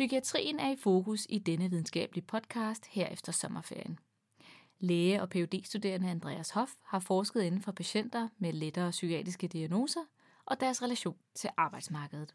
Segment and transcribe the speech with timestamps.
[0.00, 3.98] Psykiatrien er i fokus i denne videnskabelige podcast her efter sommerferien.
[4.78, 10.00] Læge og phd studerende Andreas Hoff har forsket inden for patienter med lettere psykiatriske diagnoser
[10.44, 12.34] og deres relation til arbejdsmarkedet.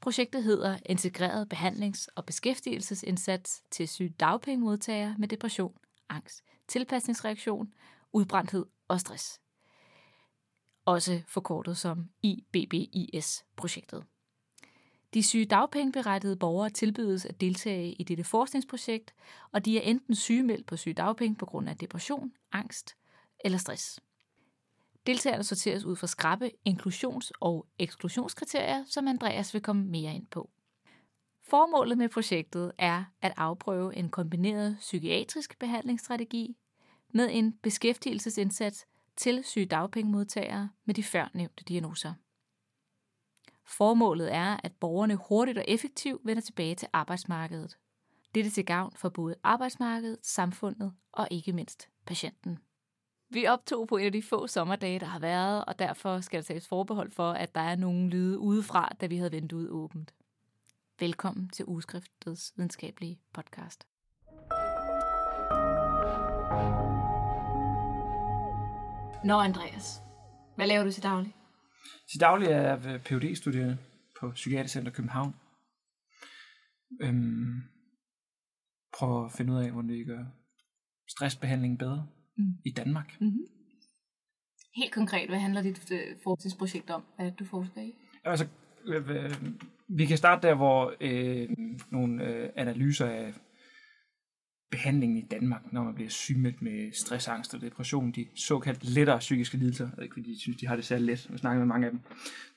[0.00, 5.76] Projektet hedder Integreret behandlings- og beskæftigelsesindsats til sygdagpengemodtagere med depression,
[6.08, 7.74] angst, tilpasningsreaktion,
[8.12, 9.40] udbrændthed og stress.
[10.84, 14.04] Også forkortet som IBBIS-projektet.
[15.14, 19.14] De syge dagpengeberettigede borgere tilbydes at deltage i dette forskningsprojekt,
[19.52, 22.96] og de er enten sygemeldt på syge dagpenge på grund af depression, angst
[23.44, 24.00] eller stress.
[25.06, 30.50] Deltagerne sorteres ud fra skrappe inklusions- og eksklusionskriterier, som Andreas vil komme mere ind på.
[31.42, 36.56] Formålet med projektet er at afprøve en kombineret psykiatrisk behandlingsstrategi
[37.14, 42.14] med en beskæftigelsesindsats til syge dagpengemodtagere med de førnævnte diagnoser.
[43.66, 47.78] Formålet er, at borgerne hurtigt og effektivt vender tilbage til arbejdsmarkedet.
[48.34, 52.58] Dette til gavn for både arbejdsmarkedet, samfundet og ikke mindst patienten.
[53.30, 56.44] Vi optog på en af de få sommerdage, der har været, og derfor skal der
[56.44, 60.14] tages forbehold for, at der er nogle lyde udefra, da vi havde vinduet åbent.
[61.00, 63.86] Velkommen til Ugeskriftets videnskabelige podcast.
[69.24, 70.02] Nå, Andreas.
[70.56, 71.36] Hvad laver du til daglig?
[72.10, 73.78] Til daglig er jeg phd studerende
[74.20, 75.34] på Psykiatrisk Center København.
[77.02, 77.62] Øhm,
[78.98, 80.24] prøver at finde ud af, hvordan vi gør
[81.08, 82.06] stressbehandlingen bedre
[82.38, 82.54] mm.
[82.64, 83.20] i Danmark.
[83.20, 83.46] Mm-hmm.
[84.76, 87.02] Helt konkret, hvad handler dit øh, forskningsprojekt om?
[87.16, 87.94] Hvad det, du forsker i?
[88.24, 88.46] Altså,
[88.86, 89.34] øh, øh,
[89.88, 91.48] vi kan starte der, hvor øh,
[91.90, 93.34] nogle øh, analyser af
[94.72, 99.18] behandlingen i Danmark, når man bliver sygemeldt med stress, angst og depression, de såkaldt lettere
[99.18, 99.84] psykiske lidelser.
[99.84, 101.30] Jeg ved ikke, fordi de synes, de har det særligt let.
[101.30, 102.00] Jeg snakker med mange af dem.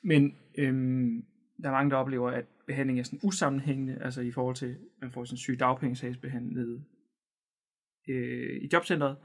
[0.03, 1.25] Men øhm,
[1.61, 4.77] der er mange, der oplever, at behandlingen er sådan usammenhængende, altså i forhold til, at
[5.01, 6.83] man får sin syge dagpengesagsbehandlet
[8.09, 9.15] øh, i jobcentret,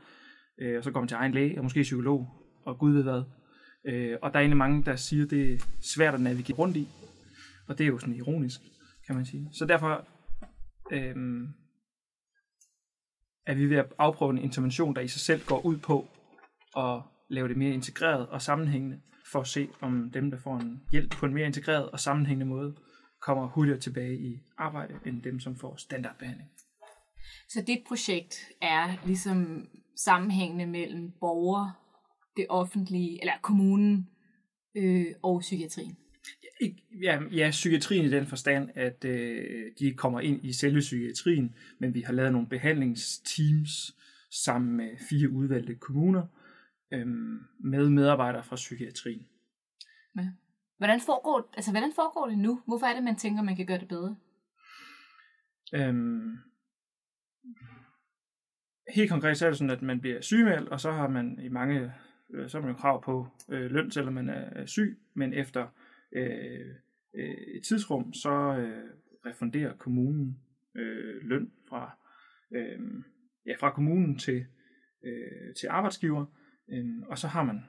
[0.61, 2.29] øh, og så går man til egen læge, og måske psykolog,
[2.65, 3.23] og gud ved hvad.
[3.87, 6.77] Øh, og der er egentlig mange, der siger, at det er svært at navigere rundt
[6.77, 6.89] i,
[7.69, 8.61] og det er jo sådan ironisk,
[9.07, 9.49] kan man sige.
[9.53, 10.09] Så derfor
[10.93, 11.17] øh,
[13.51, 16.09] er vi ved at afprøve en intervention, der i sig selv går ud på
[16.77, 19.01] at lave det mere integreret og sammenhængende,
[19.33, 22.47] for at se, om dem, der får en hjælp på en mere integreret og sammenhængende
[22.47, 22.77] måde,
[23.23, 26.51] kommer hurtigere tilbage i arbejde, end dem, som får standardbehandling.
[27.49, 31.71] Så dit projekt er ligesom sammenhængende mellem borger,
[32.37, 34.09] det offentlige, eller kommunen
[34.77, 35.97] øh, og psykiatrien?
[37.03, 41.95] Ja, ja, psykiatrien i den forstand, at øh, de kommer ind i selve psykiatrien, men
[41.95, 43.97] vi har lavet nogle behandlingsteams
[44.31, 46.27] sammen med fire udvalgte kommuner
[46.93, 47.07] øh,
[47.61, 49.27] med medarbejdere fra psykiatrien.
[50.17, 50.29] Ja.
[50.79, 52.63] Hvordan foregår, altså, hvordan foregår det nu?
[52.67, 54.17] Hvorfor er det, man tænker, man kan gøre det bedre?
[55.75, 56.39] Øhm,
[58.95, 61.49] helt konkret så er det sådan, at man bliver sygemeldt, og så har man i
[61.49, 61.93] mange,
[62.31, 65.67] øh, så har man jo krav på øh, løn, selvom man er syg, men efter
[66.13, 66.67] øh,
[67.15, 68.91] øh, et tidsrum, så øh,
[69.27, 70.39] refunderer kommunen
[70.77, 71.99] øh, løn fra,
[72.55, 72.81] øh,
[73.47, 74.47] ja, fra kommunen til,
[75.05, 76.27] øh, til arbejdsgiver,
[76.73, 77.61] øh, og så har man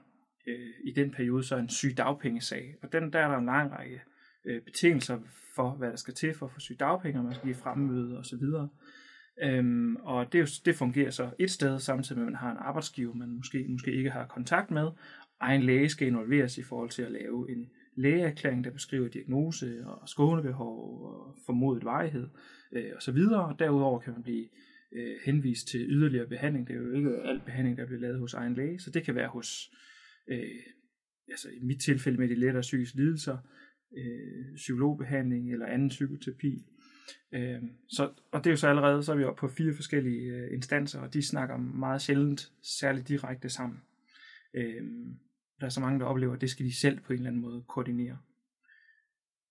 [0.47, 3.72] øh, i den periode så en syg dagpengesag, og den, der er der en lang
[3.72, 4.02] række
[4.46, 5.19] øh, betingelser
[5.56, 8.18] for, hvad der skal til for at få syg dagpenge, og man skal give fremmøde
[8.18, 8.69] og så videre.
[9.44, 13.13] Øhm, og det, det fungerer så et sted, samtidig med, at man har en arbejdsgiver,
[13.13, 14.90] man måske, måske ikke har kontakt med.
[15.40, 20.09] Egen læge skal involveres i forhold til at lave en lægeerklæring, der beskriver diagnose og
[20.09, 22.28] skånebehov og formodet varighed
[22.72, 23.18] øh, osv.
[23.18, 24.47] Og derudover kan man blive
[24.91, 26.68] øh, henvist til yderligere behandling.
[26.68, 29.16] Det er jo ikke al behandling, der bliver lavet hos egen læge, så det kan
[29.16, 29.72] være hos,
[30.28, 30.62] øh,
[31.28, 33.38] altså i mit tilfælde med de lettere psykiske lidelser,
[33.97, 36.66] øh, psykologbehandling eller anden psykoterapi.
[37.34, 40.31] Øh, så, og det er jo så allerede, så er vi oppe på fire forskellige
[40.31, 43.79] øh, instanser, og de snakker meget sjældent særligt direkte sammen.
[44.53, 44.84] Øh,
[45.61, 47.41] der er så mange, der oplever, at det skal de selv på en eller anden
[47.41, 48.17] måde koordinere.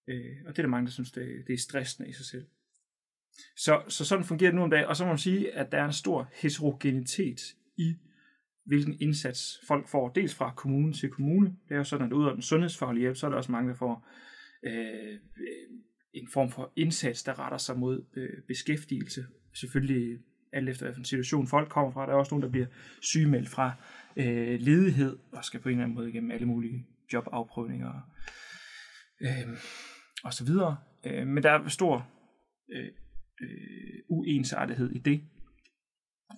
[0.08, 2.46] Øh, og det er der mange, der synes, det, det er stressende i sig selv.
[3.56, 5.78] Så, så sådan fungerer det nu om dagen, og så må man sige, at der
[5.78, 7.40] er en stor heterogenitet
[7.76, 7.96] i,
[8.64, 11.56] hvilken indsats folk får, dels fra kommune til kommune.
[11.68, 13.70] Det er jo sådan, at ud af den sundhedsfaglige hjælp, så er der også mange,
[13.70, 14.08] der får
[14.64, 15.18] øh,
[16.12, 19.26] en form for indsats, der retter sig mod øh, beskæftigelse.
[19.54, 20.18] Selvfølgelig
[20.52, 22.06] alt efter hvilken situation folk kommer fra.
[22.06, 22.66] Der er også nogen, der bliver
[23.00, 23.72] sygemeldt fra
[24.16, 28.10] øh, ledighed, og skal på en eller anden måde igennem alle mulige jobafprøvninger
[29.20, 29.56] øh,
[30.24, 30.76] og så videre.
[31.06, 32.08] Øh, men der er stor
[32.72, 32.88] øh,
[33.42, 35.20] øh, uensartethed i det.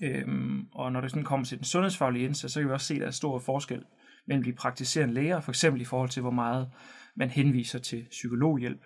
[0.02, 0.28] Øh,
[0.72, 3.00] og når det sådan kommer til den sundhedsfaglige indsats, så kan vi også se, at
[3.00, 3.84] der er stor forskel
[4.26, 6.70] mellem de praktiserende læger, for eksempel i forhold til, hvor meget
[7.16, 8.80] man henviser til psykologhjælp.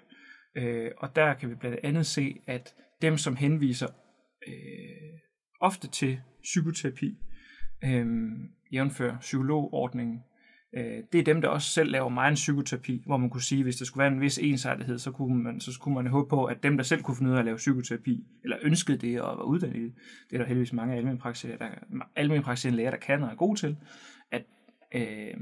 [0.57, 3.87] Øh, og der kan vi blandt andet se, at dem, som henviser
[4.49, 5.21] øh,
[5.61, 7.19] ofte til psykoterapi,
[7.85, 8.07] øh,
[8.73, 10.23] jævnfører psykologordningen,
[10.77, 13.77] øh, det er dem, der også selv laver meget psykoterapi, hvor man kunne sige, hvis
[13.77, 16.63] der skulle være en vis ensartethed, så kunne man, så kunne man håbe på, at
[16.63, 19.45] dem, der selv kunne finde ud af at lave psykoterapi, eller ønskede det og var
[19.45, 19.95] uddannet i det,
[20.31, 20.95] det er der heldigvis mange
[22.17, 23.77] almindelige læger, der kan og er gode til,
[24.31, 24.45] at,
[24.95, 25.35] øh,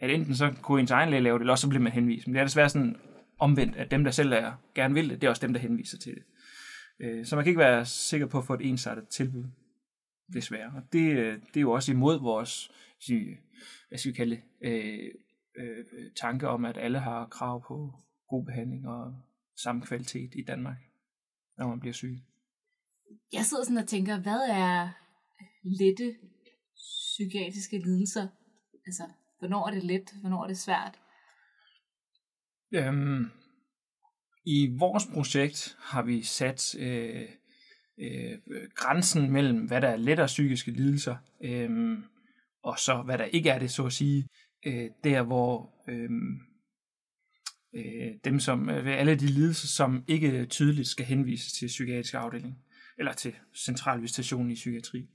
[0.00, 2.26] at enten så kunne ens egen læge lave det, eller også så blev man henvist.
[2.26, 2.96] Men det er desværre sådan
[3.38, 5.98] omvendt, at dem, der selv er, gerne vil det, det er også dem, der henviser
[5.98, 6.22] til det.
[7.00, 9.44] Øh, så man kan ikke være sikker på at få et ensartet tilbud,
[10.32, 10.72] desværre.
[10.76, 12.70] Og det, øh, det er jo også imod vores,
[13.88, 15.10] hvad skal vi kalde det, øh,
[15.56, 15.84] øh,
[16.20, 17.92] tanke om, at alle har krav på
[18.28, 19.14] god behandling og
[19.62, 20.76] samme kvalitet i Danmark,
[21.58, 22.18] når man bliver syg.
[23.32, 24.88] Jeg sidder sådan og tænker, hvad er
[25.62, 26.16] lette
[26.76, 28.28] psykiatriske lidelser?
[28.86, 29.02] Altså,
[29.38, 30.98] hvornår er det let, hvornår er det svært?
[32.74, 33.30] Øhm,
[34.44, 37.28] I vores projekt har vi sat øh,
[37.98, 38.38] øh,
[38.74, 41.98] grænsen mellem, hvad der er lettere psykiske lidelser, øh,
[42.62, 44.28] og så hvad der ikke er det, så at sige,
[44.66, 46.10] øh, der hvor øh,
[47.74, 52.58] øh, dem som, øh, alle de lidelser, som ikke tydeligt skal henvises til psykiatrisk afdeling,
[52.98, 55.08] eller til central visitation i psykiatri,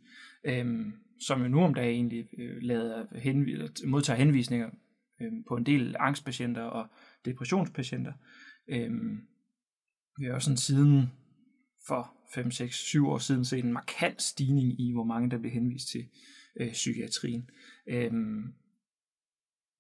[0.43, 0.85] øh,
[1.19, 4.69] som jo nu om dagen egentlig øh, lader henv- modtager henvisninger
[5.21, 6.87] øh, på en del angstpatienter og
[7.25, 8.13] depressionspatienter.
[8.67, 8.91] Øh,
[10.19, 11.11] vi har også sådan siden
[11.87, 15.53] for 5, 6, 7 år siden set en markant stigning i, hvor mange der bliver
[15.53, 16.07] henvist til
[16.59, 17.49] øh, psykiatrien.
[17.87, 18.53] Øhm,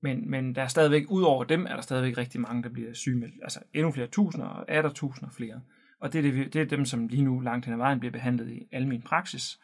[0.01, 2.93] men, men der er stadigvæk, ud over dem, er der stadigvæk rigtig mange, der bliver
[2.93, 3.35] sygemeldt.
[3.41, 5.61] Altså endnu flere tusinder, og er der tusinder flere.
[5.99, 8.11] Og det er, det, det er dem, som lige nu langt hen ad vejen bliver
[8.11, 9.59] behandlet i almen praksis,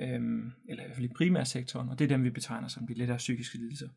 [0.00, 2.94] øhm, eller i hvert fald i primærsektoren, og det er dem, vi betegner som de
[2.94, 3.88] lettere psykiske lidelser.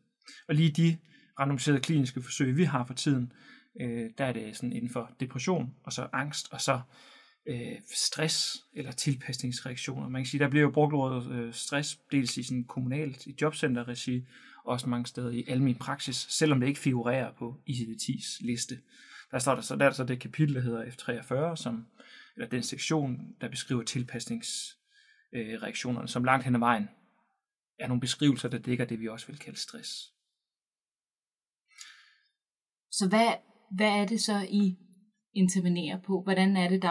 [0.48, 0.98] Og lige de
[1.40, 3.32] randomiserede kliniske forsøg, vi har for tiden,
[3.80, 6.80] øh, der er det sådan inden for depression, og så angst, og så
[7.46, 10.08] øh, stress eller tilpasningsreaktioner.
[10.08, 13.34] Man kan sige, der bliver jo brugt ordet øh, stress, dels i sådan kommunalt, i
[13.40, 14.26] jobcenterregi,
[14.64, 18.78] også mange steder i almen praksis, selvom det ikke figurerer på ICD-10's liste.
[19.30, 21.86] Der står der så, der er så det kapitel, der hedder F43, som,
[22.36, 26.88] eller den sektion, der beskriver tilpasningsreaktionerne, øh, som langt hen ad vejen
[27.80, 29.90] er nogle beskrivelser, der dækker det, vi også vil kalde stress.
[32.90, 33.28] Så hvad,
[33.76, 34.78] hvad er det så, I
[35.34, 36.22] intervenerer på?
[36.22, 36.88] Hvordan er det, der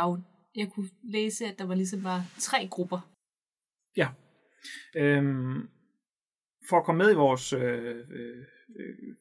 [0.56, 3.12] jeg kunne læse, at der var ligesom bare tre grupper.
[3.98, 4.08] Ja.
[4.96, 5.70] Øhm,
[6.70, 8.46] for at komme med i vores øh, øh,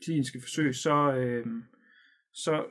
[0.05, 1.47] kliniske forsøg, så, øh,
[2.33, 2.65] så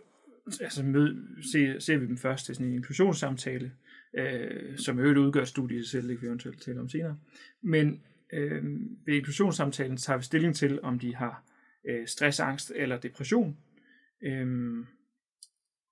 [0.61, 1.15] altså mød,
[1.51, 3.71] ser, ser vi dem først til sådan en inklusionssamtale,
[4.17, 7.17] øh, som i øvrigt udgør studiet selv, det kan vi eventuelt tale om senere.
[7.61, 8.01] Men
[8.33, 8.63] øh,
[9.05, 11.43] ved inklusionssamtalen tager vi stilling til, om de har
[11.89, 13.57] øh, stress, angst eller depression.
[14.23, 14.85] Øh,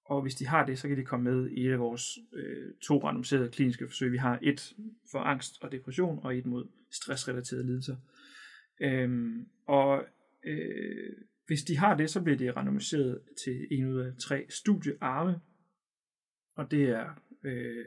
[0.06, 2.74] og hvis de har det, så kan de komme med i et af vores øh,
[2.82, 4.12] to randomiserede kliniske forsøg.
[4.12, 4.76] Vi har et
[5.12, 7.96] for angst og depression, og et mod stressrelaterede lidelser.
[8.82, 10.06] Øhm, og
[10.44, 11.14] øh,
[11.48, 15.40] hvis de har det, så bliver det randomiseret til en ud af tre studiearme.
[16.56, 17.86] Og det er, øh,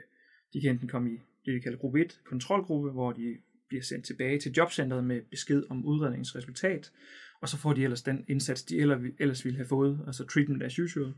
[0.52, 3.36] de kan enten komme i det, vi kalder gruppe 1, kontrolgruppe, hvor de
[3.68, 6.92] bliver sendt tilbage til jobcentret med besked om udredningsresultat,
[7.40, 8.78] og så får de ellers den indsats, de
[9.18, 11.14] ellers ville have fået, altså treatment as usual øh,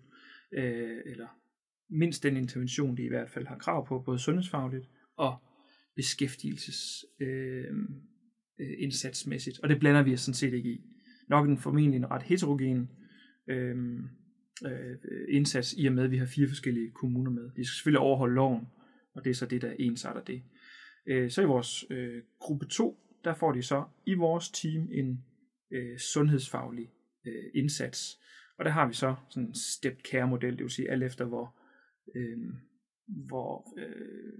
[0.52, 1.28] Øh, eller
[1.90, 5.36] mindst den intervention, de i hvert fald har krav på, både sundhedsfagligt og
[5.96, 7.64] beskæftigelses øh,
[8.60, 9.60] øh, indsatsmæssigt.
[9.62, 10.84] Og det blander vi os sådan set ikke i.
[11.28, 12.90] Nok en formentlig en ret heterogen
[13.48, 13.76] øh,
[14.66, 14.96] øh,
[15.28, 17.42] indsats, i og med at vi har fire forskellige kommuner med.
[17.42, 18.66] De skal selvfølgelig overholde loven,
[19.14, 20.42] og det er så det, der ensarter det.
[21.06, 25.24] Øh, så i vores øh, gruppe 2, der får de så i vores team en
[25.70, 26.90] øh, sundhedsfaglig
[27.26, 28.18] øh, indsats,
[28.60, 31.24] og der har vi så sådan en stepped care model, det vil sige alt efter
[31.24, 31.56] hvor,
[32.14, 32.54] øhm, øh,
[33.06, 34.32] hvor øh,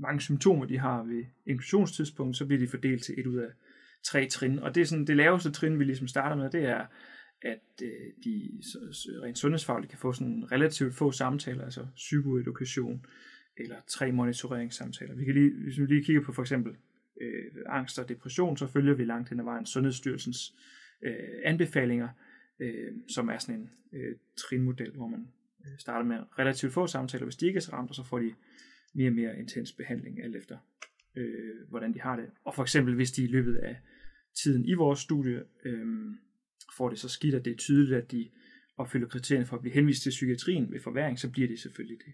[0.00, 3.50] mange symptomer de har ved inklusionstidspunkt, så bliver de fordelt til et ud af
[4.04, 4.58] tre trin.
[4.58, 6.86] Og det er sådan det laveste trin, vi ligesom starter med, det er,
[7.42, 8.60] at øh, de
[9.22, 13.06] rent sundhedsfagligt kan få sådan relativt få samtaler, altså psykoedukation,
[13.56, 15.14] eller tre monitoreringssamtaler.
[15.14, 16.76] Vi kan lige, hvis vi lige kigger på for eksempel
[17.20, 20.54] øh, angst og depression, så følger vi langt hen ad vejen Sundhedsstyrelsens
[21.02, 22.08] øh, anbefalinger,
[22.58, 25.28] øh, som er sådan en øh, trinmodel, hvor man
[25.64, 28.18] øh, starter med relativt få samtaler, hvis de ikke er så ramt, og så får
[28.18, 28.34] de
[28.94, 30.58] mere og mere intens behandling, alt efter
[31.16, 32.30] øh, hvordan de har det.
[32.44, 33.76] Og for eksempel, hvis de i løbet af
[34.42, 35.86] tiden i vores studie øh,
[36.76, 38.30] får det så skidt, at det er tydeligt, at de
[38.76, 42.12] opfylder kriterierne for at blive henvist til psykiatrien ved forværing, så bliver det selvfølgelig det.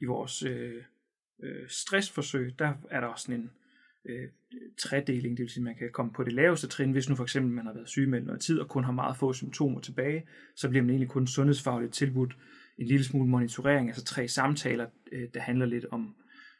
[0.00, 0.82] I vores øh,
[1.42, 3.50] øh, stressforsøg, der er der også sådan en
[4.08, 4.28] øh,
[4.78, 7.22] tredeling, det vil sige, at man kan komme på det laveste trin, hvis nu for
[7.22, 10.68] eksempel man har været sygemeldt noget tid og kun har meget få symptomer tilbage, så
[10.68, 12.36] bliver man egentlig kun sundhedsfagligt tilbudt
[12.78, 16.14] en lille smule monitorering, altså tre samtaler, øh, der handler lidt om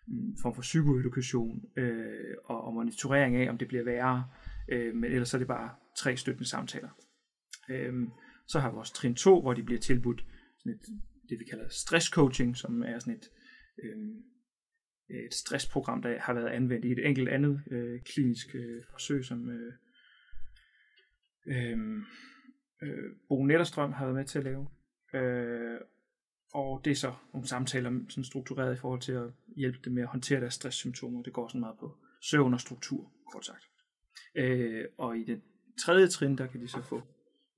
[0.08, 4.24] en form for psykoedukation øh, og, og monitorering af, om det bliver værre,
[4.68, 6.88] øh, men ellers så er det bare tre støttende samtaler.
[7.70, 7.92] Øh,
[8.46, 10.24] så har vi vores trin 2, hvor de bliver tilbudt
[10.58, 10.80] sådan et,
[11.28, 13.30] det vi kalder stresscoaching, som er sådan et,
[13.84, 13.96] øh,
[15.08, 19.50] et stressprogram, der har været anvendt i et enkelt andet øh, klinisk øh, forsøg, som
[19.50, 19.72] øh,
[21.46, 21.78] øh,
[22.82, 24.68] øh, Bo Netterstrøm har været med til at lave.
[25.14, 25.80] Øh,
[26.54, 30.02] og det er så nogle samtaler sådan struktureret i forhold til at hjælpe dem med
[30.02, 31.22] at håndtere deres stresssymptomer.
[31.22, 33.68] Det går sådan meget på søvn og struktur, kort sagt.
[34.34, 35.42] Øh, og i den
[35.80, 37.02] tredje trin, der kan de så få,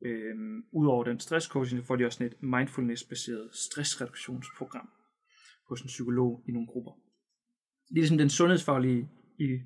[0.02, 0.34] øh,
[0.72, 4.88] ud over den stresscoaching, så får de også sådan et mindfulness-baseret stressreduktionsprogram
[5.68, 6.92] hos en psykolog i nogle grupper.
[7.88, 9.58] Det er ligesom den sundhedsfaglige i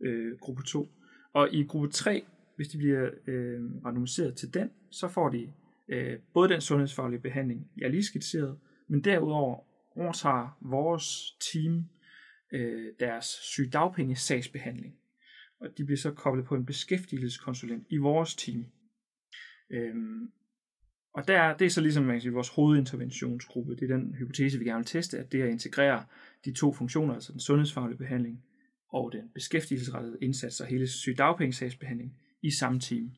[0.00, 0.88] øh, gruppe 2.
[1.32, 2.24] Og i gruppe 3,
[2.56, 5.52] hvis de bliver øh, randomiseret til den, så får de
[5.88, 8.58] øh, både den sundhedsfaglige behandling, jeg lige skitseret,
[8.88, 9.64] men derudover
[9.96, 11.84] overtager vores team
[12.52, 14.94] øh, deres sygedagpenge sagsbehandling.
[15.60, 18.64] Og de bliver så koblet på en beskæftigelseskonsulent i vores team.
[19.70, 20.32] Øhm,
[21.14, 23.76] og der, det er så ligesom man kan sige, vores hovedinterventionsgruppe.
[23.76, 26.04] Det er den hypotese, vi gerne vil teste, at det at integrere
[26.44, 28.44] de to funktioner, altså den sundhedsfaglige behandling
[28.88, 33.10] og den beskæftigelsesrettede indsats og hele sygedagpengesagsbehandling i samme team.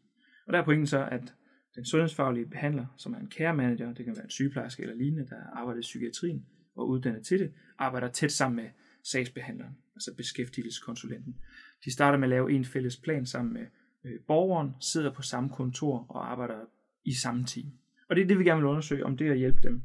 [0.46, 1.34] Og der er pointen så, at
[1.74, 5.26] den sundhedsfaglige behandler, som er en care manager, det kan være en sygeplejerske eller lignende,
[5.28, 8.70] der arbejder i psykiatrien og uddannet til det, arbejder tæt sammen med
[9.02, 11.36] sagsbehandleren, altså beskæftigelseskonsulenten.
[11.84, 13.66] De starter med at lave en fælles plan sammen med
[14.04, 16.60] øh, borgeren, sidder på samme kontor og arbejder
[17.04, 17.66] i samme team.
[18.08, 19.82] Og det er det, vi gerne vil undersøge, om det at hjælpe dem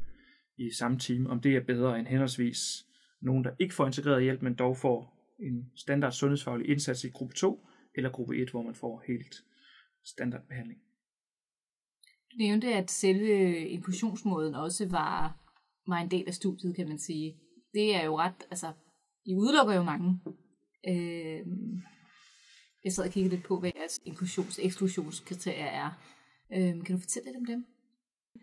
[0.58, 2.87] i samme team, om det er bedre end henholdsvis
[3.21, 7.36] nogen, der ikke får integreret hjælp, men dog får en standard sundhedsfaglig indsats i gruppe
[7.36, 9.36] 2, eller gruppe 1, hvor man får helt
[10.05, 10.79] standard behandling.
[12.31, 15.38] Du nævnte, at selve inklusionsmåden også var,
[15.88, 17.38] var en del af studiet, kan man sige.
[17.74, 18.74] Det er jo ret, altså,
[19.25, 20.19] I udelukker jo mange.
[20.88, 21.47] Øh,
[22.83, 25.89] jeg sad og kiggede lidt på, hvad jeres inklusions- eksklusionskriterier er.
[26.53, 27.65] Øh, kan du fortælle lidt om dem?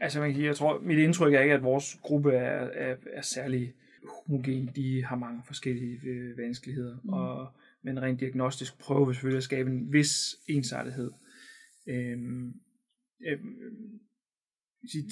[0.01, 3.23] Altså, man kan, jeg tror, mit indtryk er ikke, at vores gruppe er, er, er
[3.23, 3.75] særlig
[4.09, 4.71] homogen.
[4.77, 7.09] De har mange forskellige øh, vanskeligheder, mm.
[7.09, 7.53] og
[7.85, 11.11] men rent diagnostisk prøver vi selvfølgelig at skabe en vis ensartethed.
[11.89, 12.53] Øhm,
[13.27, 13.39] øh,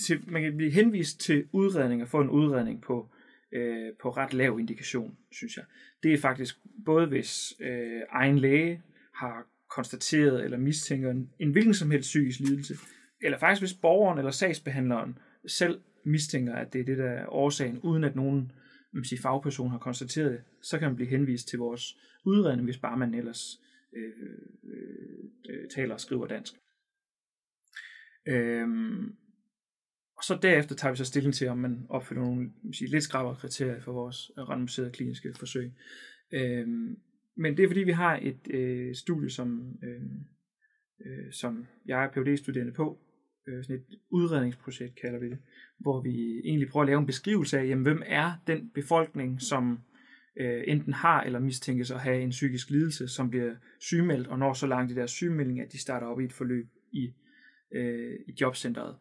[0.06, 3.08] til, man kan blive henvist til udredning og få en udredning på,
[3.52, 5.64] øh, på ret lav indikation, synes jeg.
[6.02, 8.82] Det er faktisk både hvis øh, egen læge
[9.14, 12.74] har konstateret eller mistænker en, en hvilken som helst psykisk lidelse,
[13.22, 17.80] eller faktisk hvis borgeren eller sagsbehandleren selv mistænker, at det er det, der er årsagen,
[17.82, 18.52] uden at nogen
[18.92, 22.78] man sige, fagperson har konstateret det, så kan man blive henvist til vores udredning, hvis
[22.78, 23.60] bare man ellers
[23.96, 24.12] øh,
[25.48, 26.54] øh, taler og skriver dansk.
[28.28, 29.16] Øhm,
[30.16, 33.04] og så derefter tager vi så stilling til, om man opfylder nogle man sige, lidt
[33.04, 35.72] skrabere kriterier for vores randomiserede kliniske forsøg.
[36.32, 36.96] Øhm,
[37.36, 40.02] men det er fordi, vi har et øh, studie, som, øh,
[41.06, 42.98] øh, som jeg er phd studerende på,
[43.48, 45.38] øh, sådan et udredningsprojekt kalder vi det,
[45.78, 49.80] hvor vi egentlig prøver at lave en beskrivelse af, jamen, hvem er den befolkning, som
[50.40, 54.52] øh, enten har eller mistænkes at have en psykisk lidelse, som bliver sygemeldt og når
[54.52, 57.14] så langt i deres sygemelding, at de starter op i et forløb i
[57.74, 58.96] øh, i jobcentret.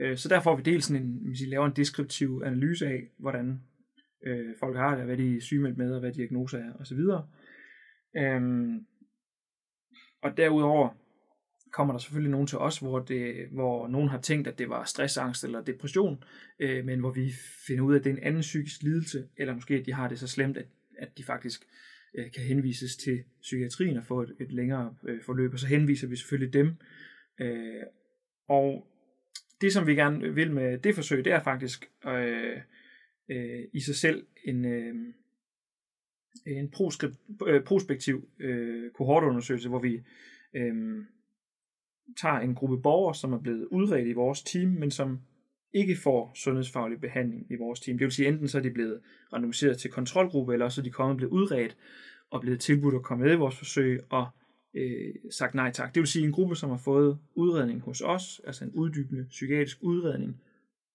[0.00, 3.60] Øh, så der får vi dels sådan en, hvis laver en deskriptiv analyse af, hvordan
[4.26, 6.98] øh, folk har det, hvad de er sygemeldt med, og hvad diagnoser er, osv.
[8.16, 8.86] Øhm,
[10.22, 10.88] og derudover
[11.72, 14.84] kommer der selvfølgelig nogen til os, hvor, det, hvor nogen har tænkt, at det var
[14.84, 16.24] stressangst eller depression,
[16.60, 17.32] øh, men hvor vi
[17.66, 20.08] finder ud af, at det er en anden psykisk lidelse, eller måske at de har
[20.08, 20.66] det så slemt, at,
[20.98, 21.62] at de faktisk
[22.18, 26.08] øh, kan henvises til psykiatrien og få et, et længere øh, forløb, og så henviser
[26.08, 26.76] vi selvfølgelig dem.
[27.40, 27.82] Øh,
[28.48, 28.86] og
[29.60, 32.56] det, som vi gerne vil med det forsøg, det er faktisk øh,
[33.30, 34.94] øh, i sig selv en, øh,
[36.46, 36.72] en
[37.46, 40.00] øh, prospektiv øh, kohortundersøgelse, hvor vi
[40.56, 41.04] øh,
[42.20, 45.20] tager en gruppe borgere, som er blevet udredt i vores team, men som
[45.74, 47.98] ikke får sundhedsfaglig behandling i vores team.
[47.98, 49.00] Det vil sige, enten så er de blevet
[49.32, 51.76] randomiseret til kontrolgruppe, eller så er de kommet og blevet udredt
[52.30, 54.26] og blevet tilbudt at komme med i vores forsøg, og
[54.74, 55.94] øh, sagt nej tak.
[55.94, 59.78] Det vil sige en gruppe, som har fået udredning hos os, altså en uddybende psykiatrisk
[59.80, 60.40] udredning,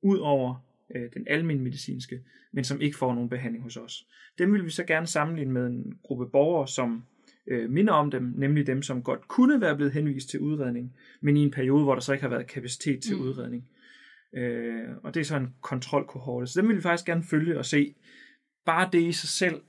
[0.01, 2.21] ud over øh, den almindelige medicinske,
[2.53, 4.07] men som ikke får nogen behandling hos os.
[4.37, 7.03] Dem vil vi så gerne sammenligne med en gruppe borgere, som
[7.47, 11.37] øh, minder om dem, nemlig dem, som godt kunne være blevet henvist til udredning, men
[11.37, 13.21] i en periode, hvor der så ikke har været kapacitet til mm.
[13.21, 13.69] udredning.
[14.35, 16.47] Øh, og det er så en kontrolkohorte.
[16.47, 17.95] Så dem vil vi faktisk gerne følge og se.
[18.65, 19.61] Bare det i sig selv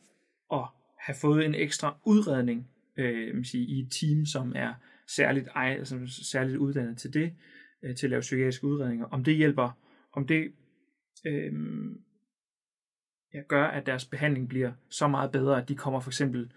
[0.53, 0.65] at
[1.01, 4.75] have fået en ekstra udredning øh, man sige, i et team, som er
[5.09, 7.33] særligt, ej, altså, særligt uddannet til det,
[7.85, 9.71] øh, til at lave psykiatriske udredninger, om det hjælper,
[10.13, 10.53] om det
[11.27, 11.53] øh,
[13.35, 16.53] ja, gør, at deres behandling bliver så meget bedre, at de kommer for eksempel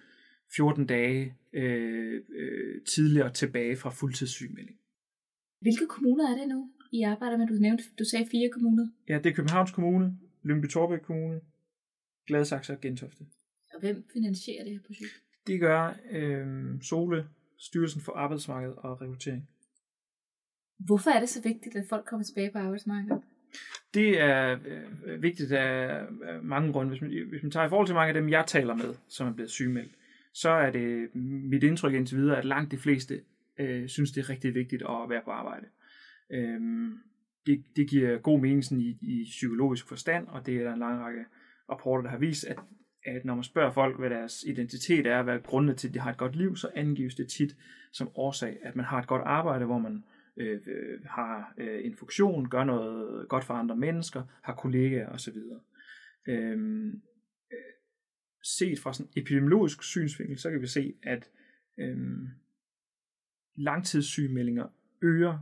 [0.55, 4.79] 14 dage øh, øh, tidligere tilbage fra fuldtidssygemelding.
[5.61, 7.47] Hvilke kommuner er det nu, I arbejder med?
[7.47, 8.87] Du nævnte, du sagde fire kommuner.
[9.09, 11.41] Ja, det er Københavns Kommune, Lyngby Torbæk Kommune,
[12.27, 13.25] Gladsaxe og Gentofte.
[13.73, 15.23] Og hvem finansierer det her projekt?
[15.47, 17.27] Det gør øh, Sole,
[17.57, 19.49] Styrelsen for Arbejdsmarked og Rekruttering.
[20.79, 23.21] Hvorfor er det så vigtigt, at folk kommer tilbage på arbejdsmarkedet?
[23.93, 24.59] Det er
[25.05, 26.05] øh, vigtigt af
[26.41, 26.89] mange grunde.
[26.89, 29.27] Hvis man, hvis man tager i forhold til mange af dem, jeg taler med, som
[29.27, 29.95] er blevet sygemeldt,
[30.33, 31.15] så er det
[31.51, 33.21] mit indtryk indtil videre, at langt de fleste
[33.59, 35.65] øh, synes, det er rigtig vigtigt at være på arbejde.
[36.31, 36.59] Øh,
[37.45, 40.79] det, det giver god mening sådan i, i psykologisk forstand, og det er der en
[40.79, 41.25] lang række
[41.69, 42.59] rapporter, der har vist, at,
[43.05, 46.11] at når man spørger folk, hvad deres identitet er, hvad grundene til, at de har
[46.11, 47.55] et godt liv, så angives det tit
[47.91, 50.03] som årsag, at man har et godt arbejde, hvor man
[50.37, 55.37] øh, øh har øh, en funktion, gør noget godt for andre mennesker, har kollegaer osv.
[56.27, 57.01] Øhm,
[58.43, 61.29] set fra sådan epidemiologisk synsvinkel, så kan vi se, at
[61.79, 62.27] øhm,
[63.55, 64.67] langtidssygemeldinger
[65.01, 65.39] øger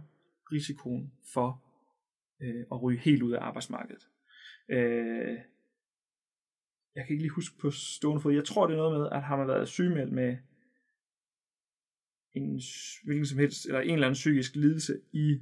[0.52, 1.64] risikoen for
[2.42, 4.08] øh, at ryge helt ud af arbejdsmarkedet.
[4.70, 5.38] Øh,
[6.96, 8.34] jeg kan ikke lige huske på stående fod.
[8.34, 10.38] Jeg tror, det er noget med, at har man været sygemeldt med
[12.34, 12.62] en
[13.04, 15.40] hvilken som helst, eller en eller anden psykisk lidelse i,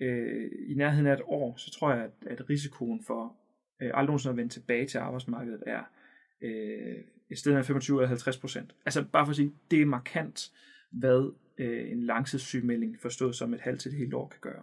[0.00, 3.36] øh, i nærheden af et år, så tror jeg, at, at risikoen for
[3.82, 5.82] øh, aldrig nogensinde at vende tilbage til arbejdsmarkedet er
[6.42, 6.96] øh,
[7.30, 8.74] et sted mellem 25 og 50 procent.
[8.86, 10.52] Altså bare for at sige, det er markant,
[10.90, 14.62] hvad øh, en langtidssygemelding forstået som et halvt til et helt år kan gøre.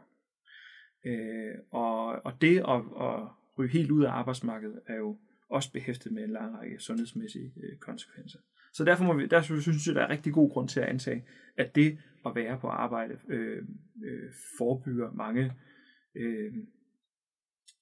[1.06, 5.18] Øh, og, og det at, at ryge helt ud af arbejdsmarkedet er jo
[5.50, 8.40] også behæftet med en lang række sundhedsmæssige øh, konsekvenser.
[8.74, 11.26] Så derfor, må vi, derfor synes jeg, der er rigtig god grund til at antage,
[11.58, 13.64] at det at være på arbejde øh,
[14.06, 15.54] øh, forebygger mange
[16.16, 16.54] øh,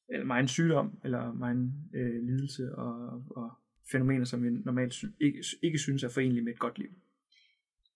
[0.10, 3.52] eller meget sygdom, eller meget øh, lidelse og, og
[3.92, 6.90] fænomener, som vi normalt ikke, ikke synes er forenlige med et godt liv.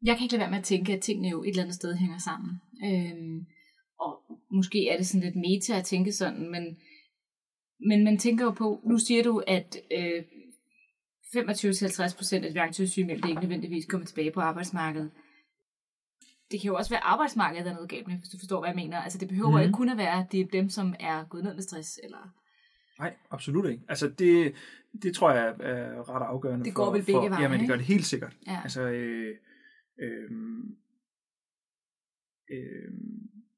[0.06, 1.95] Jeg kan ikke lade være med at tænke, at tingene jo et eller andet sted
[1.95, 2.51] hænger sammen.
[2.86, 3.45] Øhm,
[3.99, 6.77] og måske er det sådan lidt meta at tænke sådan, men,
[7.80, 10.23] men man tænker jo på, nu siger du, at øh,
[11.36, 15.12] 25-50% af de langtidssygemeldte ikke nødvendigvis kommer tilbage på arbejdsmarkedet.
[16.51, 18.69] Det kan jo også være arbejdsmarkedet, der er noget galt med, hvis du forstår, hvad
[18.69, 18.97] jeg mener.
[18.97, 19.62] Altså det behøver mm.
[19.62, 22.34] ikke kun at være, at det er dem, som er gået ned med stress, eller
[23.01, 23.83] Nej, absolut ikke.
[23.87, 24.53] Altså det,
[25.01, 26.65] det tror jeg er ret afgørende.
[26.65, 28.37] Det går for, vel begge veje, Jamen det gør det helt sikkert.
[28.47, 28.59] Ja.
[28.63, 29.35] Altså, øh,
[30.01, 30.31] øh,
[32.51, 32.91] øh,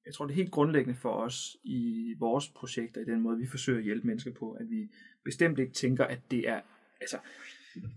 [0.05, 3.47] jeg tror det er helt grundlæggende for os i vores projekter, i den måde vi
[3.47, 4.89] forsøger at hjælpe mennesker på, at vi
[5.25, 6.61] bestemt ikke tænker, at det er
[7.01, 7.17] altså,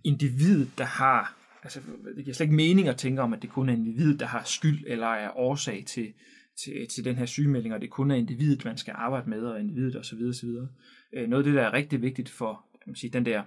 [0.05, 1.81] individ, der har altså,
[2.17, 4.43] det giver slet ikke mening at tænke om, at det kun er individ, der har
[4.45, 6.13] skyld eller er årsag til,
[6.65, 9.61] til, til den her sygemelding, og det kun er individet, man skal arbejde med, og
[9.61, 10.23] individet osv.
[10.29, 10.49] osv.
[11.15, 13.43] Øh, noget af det, der er rigtig vigtigt for kan man sige, den der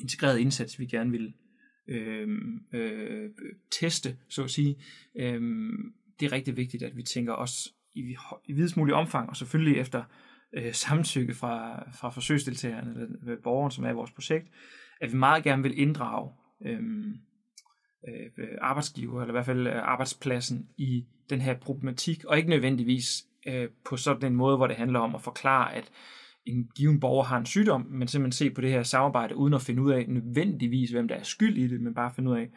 [0.00, 1.34] integrerede indsats, vi gerne vil
[1.88, 2.28] øh,
[2.72, 3.30] øh,
[3.70, 4.76] teste, så at sige,
[5.16, 5.40] øh,
[6.20, 9.80] det er rigtig vigtigt, at vi tænker også i, i videst mulig omfang, og selvfølgelig
[9.80, 10.04] efter
[10.52, 14.48] øh, samtykke fra, fra forsøgsdeltagerne, eller øh, borgeren, som er i vores projekt,
[15.00, 16.30] at vi meget gerne vil inddrage
[16.66, 16.80] øh,
[18.08, 23.24] øh, arbejdsgiver, eller i hvert fald øh, arbejdspladsen i den her problematik, og ikke nødvendigvis
[23.46, 25.90] øh, på sådan en måde, hvor det handler om at forklare, at
[26.46, 29.62] en given borger har en sygdom, men simpelthen se på det her samarbejde, uden at
[29.62, 32.50] finde ud af nødvendigvis, hvem der er skyld i det, men bare finde ud af,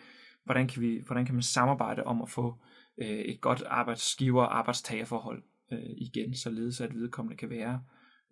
[0.44, 2.56] hvordan kan, vi, hvordan kan man samarbejde om at få
[3.02, 7.82] øh, et godt arbejdsgiver-arbejdstagerforhold øh, igen, således at vedkommende kan være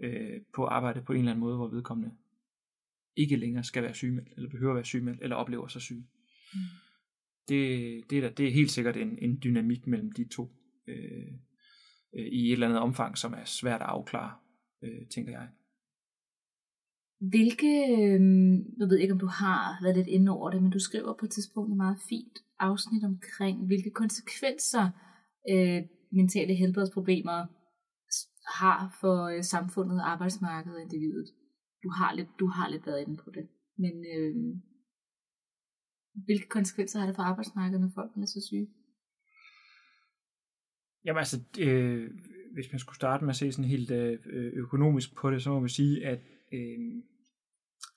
[0.03, 2.11] øh, på arbejde på en eller anden måde, hvor vedkommende
[3.15, 6.03] ikke længere skal være sygemeldt, eller behøver at være sygemeldt, eller oplever sig syg.
[6.53, 6.59] Mm.
[7.49, 10.51] Det, det, er der, det er helt sikkert en, en dynamik mellem de to
[10.87, 10.95] øh,
[12.15, 14.31] øh, i et eller andet omfang, som er svært at afklare
[14.83, 15.47] øh, tænker jeg.
[17.19, 18.21] Hvilke, øh,
[18.79, 21.25] jeg ved ikke om du har været lidt inde over det, men du skriver på
[21.25, 24.85] et tidspunkt et meget fint afsnit omkring, hvilke konsekvenser
[25.51, 27.39] øh, mentale helbredsproblemer
[28.59, 31.27] har for øh, samfundet, arbejdsmarkedet og individet.
[31.83, 33.47] Du har lidt, du har lidt været inde på det.
[33.77, 34.35] Men øh,
[36.25, 38.67] hvilke konsekvenser har det for arbejdsmarkedet, når folk er så syge?
[41.05, 42.11] Jamen altså, øh,
[42.53, 44.19] hvis man skulle starte med at se sådan helt øh,
[44.53, 46.19] økonomisk på det, så må man sige, at
[46.53, 46.79] øh,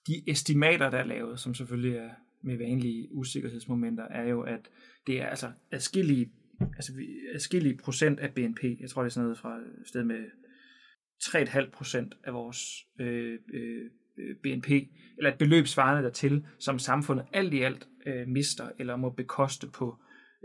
[0.06, 2.10] de estimater, der er lavet, som selvfølgelig er
[2.42, 4.70] med vanlige usikkerhedsmomenter, er jo, at
[5.06, 6.92] det er altså adskillige, altså
[7.34, 8.64] adskillige procent af BNP.
[8.80, 10.24] Jeg tror, det er sådan noget fra et sted med
[11.22, 13.90] 3,5 procent af vores øh, øh,
[14.42, 14.70] BNP,
[15.18, 19.66] eller et beløb svarende dertil, som samfundet alt i alt øh, mister eller må bekoste
[19.66, 19.96] på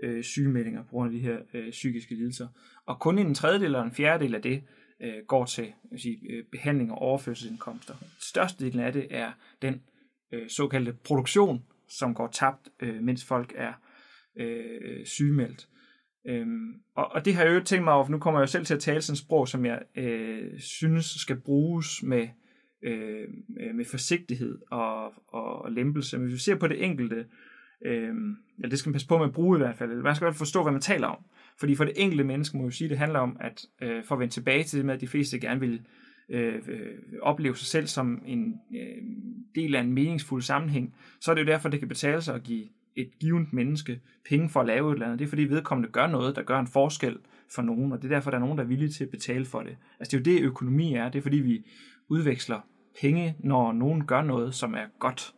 [0.02, 2.48] øh, sygemeldinger på grund af de her øh, psykiske lidelser.
[2.86, 4.64] Og kun en tredjedel eller en fjerdedel af det
[5.02, 7.94] øh, går til sige, øh, behandling og overførselsindkomster.
[8.20, 9.82] Størstedelen af det er den
[10.34, 13.74] øh, såkaldte produktion, som går tabt, øh, mens folk er
[14.40, 15.68] øh, sygemeldt.
[16.28, 18.52] Øhm, og, og det har jeg jo tænkt mig over, for nu kommer jeg jo
[18.52, 22.28] selv til at tale sådan et sprog, som jeg øh, synes skal bruges med,
[22.84, 23.28] øh,
[23.76, 26.18] med forsigtighed og, og, og lempelse.
[26.18, 27.26] Men hvis vi ser på det enkelte,
[27.86, 28.16] øh,
[28.58, 30.02] eller det skal man passe på med at bruge i hvert fald.
[30.02, 31.18] Man skal godt forstå, hvad man taler om.
[31.60, 34.20] Fordi for det enkelte menneske må jeg sige, det handler om, at øh, for at
[34.20, 35.82] vende tilbage til det med, at de fleste gerne vil
[36.30, 39.04] øh, øh, opleve sig selv som en øh,
[39.56, 42.44] del af en meningsfuld sammenhæng, så er det jo derfor, det kan betale sig at
[42.44, 42.66] give
[42.96, 45.20] et givet menneske penge for at lave et eller andet.
[45.20, 47.18] Det er fordi vedkommende gør noget, der gør en forskel
[47.56, 49.46] for nogen, og det er derfor, der er nogen, der er villige til at betale
[49.46, 49.78] for det.
[50.00, 51.10] Altså det er jo det, økonomi er.
[51.10, 51.66] Det er fordi, vi
[52.10, 52.60] udveksler
[53.02, 55.34] penge, når nogen gør noget, som er godt.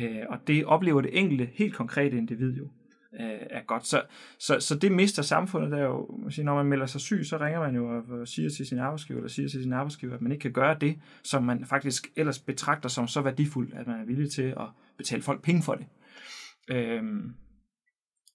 [0.00, 2.68] Øh, og det oplever det enkelte, helt konkrete individ jo
[3.20, 3.86] øh, er godt.
[3.86, 4.02] Så,
[4.38, 5.70] så, så det mister samfundet.
[5.70, 8.50] Der jo, man siger, når man melder sig syg, så ringer man jo og siger
[8.50, 11.44] til sin arbejdsgiver, eller siger til sin arbejdsgiver, at man ikke kan gøre det, som
[11.44, 14.66] man faktisk ellers betragter som så værdifuldt, at man er villig til at
[14.98, 15.86] betale folk penge for det.
[16.70, 17.34] Øhm,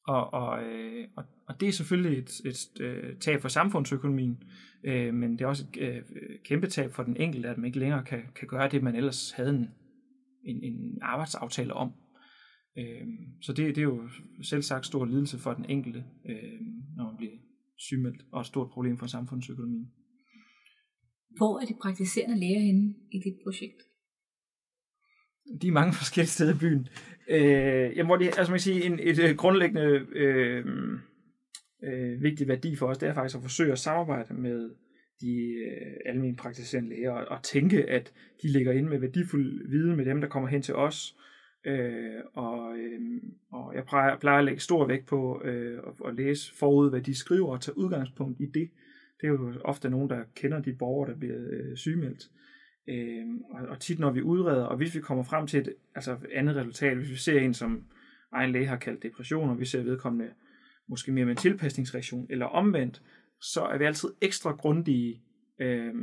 [0.07, 4.43] og, og, øh, og, og det er selvfølgelig et, et, et tab for samfundsøkonomien,
[4.85, 6.01] øh, men det er også et øh,
[6.45, 9.31] kæmpe tab for den enkelte, at man ikke længere kan, kan gøre det, man ellers
[9.31, 9.69] havde en,
[10.43, 11.91] en, en arbejdsaftale om.
[12.77, 13.07] Øh,
[13.41, 14.09] så det, det er jo
[14.41, 16.59] selv sagt stor lidelse for den enkelte, øh,
[16.97, 17.37] når man bliver
[17.77, 19.91] sygemeldt, og et stort problem for samfundsøkonomien.
[21.37, 23.81] Hvor er de praktiserende læger henne i dit projekt?
[25.61, 26.87] De er mange forskellige steder i byen.
[27.29, 30.65] Øh, jamen, hvor det, altså man kan sige, en, et, et grundlæggende øh,
[31.83, 34.69] øh, vigtig værdi for os, det er faktisk at forsøge at samarbejde med
[35.23, 39.95] de øh, almindelige praktiserende læger, og, og tænke, at de ligger inde med værdifuld viden
[39.95, 41.15] med dem, der kommer hen til os,
[41.65, 43.01] Øh, og, øh,
[43.51, 47.01] og jeg plejer, plejer at lægge stor vægt på øh, at, at læse forud, hvad
[47.01, 48.69] de skriver, og tage udgangspunkt i det.
[49.21, 52.29] Det er jo ofte nogen, der kender de borgere, der bliver øh, sygemeldt.
[52.89, 56.17] Øh, og, og tit når vi udreder, og hvis vi kommer frem til et altså
[56.33, 57.83] andet resultat, hvis vi ser en, som
[58.31, 60.29] egen læge har kaldt depression, og vi ser vedkommende
[60.87, 63.01] måske mere med en tilpasningsreaktion, eller omvendt,
[63.51, 65.23] så er vi altid ekstra grundige,
[65.59, 65.93] øh,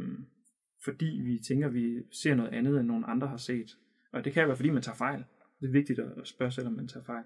[0.85, 3.77] fordi vi tænker, at vi ser noget andet, end nogen andre har set.
[4.13, 5.25] Og det kan være, fordi man tager fejl.
[5.61, 7.25] Det er vigtigt at spørge, selvom man tager fejl.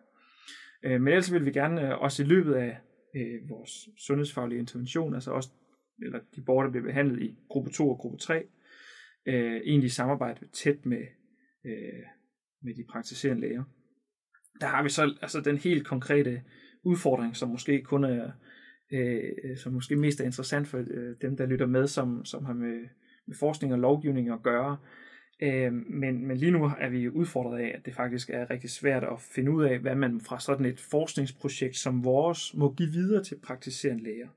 [0.85, 2.79] Øh, men ellers vil vi gerne øh, også i løbet af
[3.17, 5.51] øh, vores sundhedsfaglige intervention, altså også
[6.03, 8.47] eller de borgere, der bliver behandlet i gruppe 2 og gruppe 3,
[9.27, 11.07] øh, egentlig samarbejde tæt med,
[11.65, 12.03] øh,
[12.63, 13.65] med de praktiserende læger.
[14.61, 16.43] Der har vi så altså den helt konkrete
[16.83, 18.33] udfordring, som måske kun er,
[18.95, 22.45] Øh, øh, som måske mest er interessant for øh, dem, der lytter med, som, som
[22.45, 22.81] har med,
[23.27, 24.77] med forskning og lovgivning at gøre,
[25.43, 29.05] Øh, men, men lige nu er vi udfordret af, at det faktisk er rigtig svært
[29.05, 33.25] at finde ud af, hvad man fra sådan et forskningsprojekt som vores må give videre
[33.25, 34.29] til praktiserende læger.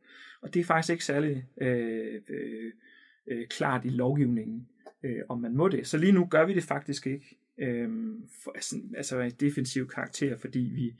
[0.42, 2.72] Og det er faktisk ikke særlig øh, øh,
[3.28, 4.68] øh, klart i lovgivningen,
[5.04, 5.88] øh, om man må det.
[5.88, 7.90] Så lige nu gør vi det faktisk ikke øh,
[8.44, 10.94] for, altså, altså en defensiv karakter, fordi vi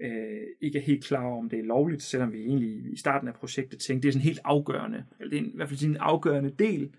[0.00, 3.28] øh, ikke er helt klar over, om det er lovligt, selvom vi egentlig i starten
[3.28, 5.84] af projektet tænkte, det er sådan helt afgørende, eller det er en, i hvert fald
[5.84, 6.94] en afgørende del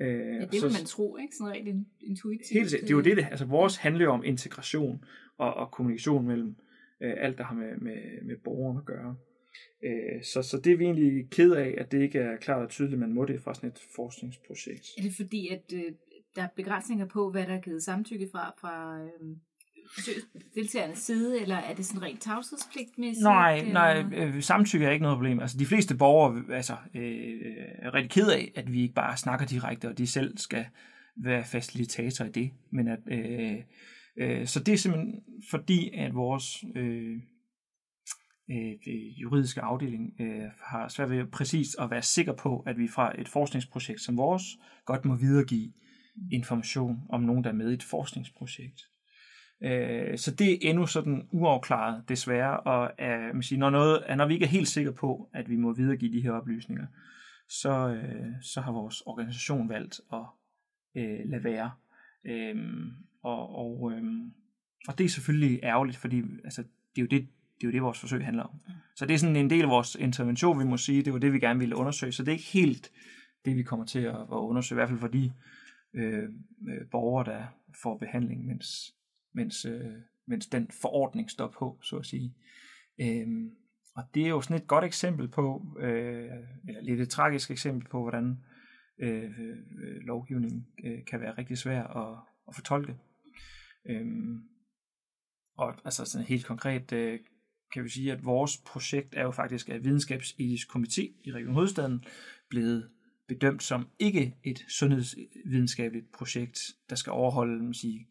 [0.00, 1.36] Øh, ja, det vil så, man tro, ikke?
[1.36, 2.58] Sådan rent intuitivt.
[2.58, 5.04] Helt, det er jo det, det, altså vores handler om integration
[5.38, 6.56] og, og kommunikation mellem
[7.02, 9.16] øh, alt, der har med, med, med borgerne at gøre.
[9.84, 12.70] Øh, så, så det er vi egentlig ked af, at det ikke er klart og
[12.70, 14.86] tydeligt, man må det fra sådan et forskningsprojekt.
[14.98, 15.92] Er det fordi, at øh,
[16.36, 19.36] der er begrænsninger på, hvad der er givet samtykke fra, fra øh,
[20.54, 23.24] deltagernes side, eller er det sådan rent tavshedspligtmæssigt?
[23.24, 25.40] Nej, nej, øh, samtykke er ikke noget problem.
[25.40, 27.40] Altså, de fleste borgere altså, øh,
[27.78, 30.66] er rigtig ked af, at vi ikke bare snakker direkte, og de selv skal
[31.16, 32.50] være facilitator i det.
[32.72, 33.56] Men at, øh,
[34.16, 37.16] øh, så det er simpelthen fordi, at vores øh,
[38.50, 43.20] øh, juridiske afdeling øh, har svært ved præcis at være sikker på, at vi fra
[43.20, 44.42] et forskningsprojekt som vores
[44.86, 45.72] godt må videregive
[46.32, 48.89] information om nogen, der er med i et forskningsprojekt.
[49.62, 54.26] Øh, så det er endnu sådan uafklaret, desværre, og øh, man siger, når, noget, når
[54.26, 56.86] vi ikke er helt sikre på, at vi må videregive de her oplysninger,
[57.48, 60.24] så, øh, så har vores organisation valgt at
[60.96, 61.70] øh, lade være.
[62.24, 62.56] Øh,
[63.22, 64.02] og, og, øh,
[64.88, 67.28] og det er selvfølgelig ærgerligt, fordi altså, det, er jo det,
[67.60, 68.60] det er jo det, vores forsøg handler om.
[68.96, 71.32] Så det er sådan en del af vores intervention, vi må sige, det var det,
[71.32, 72.12] vi gerne ville undersøge.
[72.12, 72.90] Så det er ikke helt
[73.44, 75.32] det, vi kommer til at, at undersøge, i hvert fald for de
[75.94, 76.22] øh,
[76.68, 77.42] øh borgere, der
[77.82, 78.94] får behandling, mens,
[79.34, 82.34] mens, øh, mens den forordning står på, så at sige.
[83.00, 83.50] Øhm,
[83.96, 86.30] og det er jo sådan et godt eksempel på, øh,
[86.68, 88.36] eller lidt et tragisk eksempel på, hvordan
[89.02, 92.96] øh, øh, lovgivning øh, kan være rigtig svær at, at fortolke.
[93.86, 94.42] Øhm,
[95.58, 97.18] og altså sådan helt konkret øh,
[97.72, 102.04] kan vi sige, at vores projekt er jo faktisk af Videnskabsetisk Komité i Region Hovedstaden
[102.48, 102.90] blevet
[103.28, 108.08] bedømt som ikke et sundhedsvidenskabeligt projekt, der skal overholde man sige,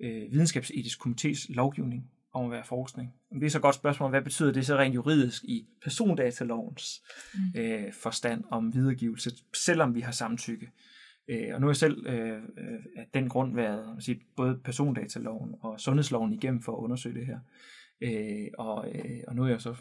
[0.00, 3.14] øh, Videnskabsetisk Komités lovgivning om at være forskning.
[3.34, 7.02] Det er så et godt spørgsmål, hvad betyder det så rent juridisk i persondatalovens
[7.34, 7.60] mm.
[7.60, 10.70] øh, forstand om videregivelse, selvom vi har samtykke.
[11.28, 15.54] Øh, og nu har jeg selv øh, øh, af den grund været sige, både persondataloven
[15.60, 17.38] og sundhedsloven igennem for at undersøge det her.
[18.00, 19.74] Øh, og, øh, og nu er jeg så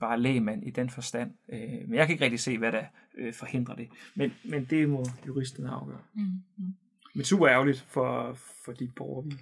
[0.00, 1.30] bare lægmand i den forstand.
[1.52, 2.84] Øh, men jeg kan ikke rigtig se, hvad der
[3.18, 3.88] øh, forhindrer det.
[4.14, 6.00] Men, men det må juristerne afgøre.
[6.14, 6.22] Mm.
[6.56, 6.74] Mm.
[7.14, 8.34] Men super ærgerligt for,
[8.64, 9.34] for de borgere, vi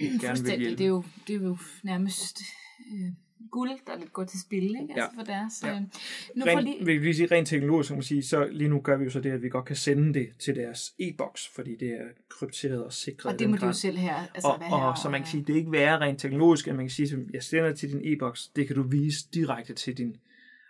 [0.22, 0.78] gerne vil hjælpe.
[0.78, 2.40] Det er jo, det er jo nærmest...
[2.92, 3.12] Øh
[3.50, 4.94] guld, der lidt går til spil, ikke?
[4.94, 5.20] Altså ja.
[5.20, 5.62] for deres...
[5.64, 5.74] Ja.
[5.74, 5.80] Øh,
[6.36, 6.84] nu rent, lige...
[6.84, 9.30] Vil vi sige, rent teknologisk, man sige, så lige nu gør vi jo så det,
[9.30, 13.32] at vi godt kan sende det til deres e-boks, fordi det er krypteret og sikret.
[13.32, 14.14] Og det må du jo selv her.
[14.34, 16.76] Altså, og, og, og så man kan sige, det er ikke være rent teknologisk, at
[16.76, 19.98] man kan sige, at jeg sender til din e-boks, det kan du vise direkte til
[19.98, 20.16] din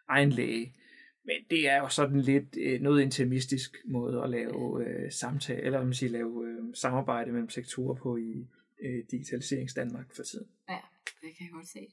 [0.09, 0.75] egen læge.
[1.25, 5.85] Men det er jo sådan lidt øh, noget intimistisk måde at lave øh, samtale, eller
[5.85, 8.47] man siger, lave øh, samarbejde mellem sektorer på i
[8.83, 10.49] øh, Digitaliserings Danmark for tiden.
[10.69, 11.87] Ja, det kan jeg godt se.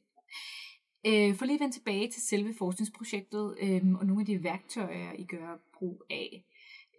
[1.07, 5.13] Øh, for lige at vende tilbage til selve forskningsprojektet øh, og nogle af de værktøjer,
[5.13, 6.45] I gør brug af.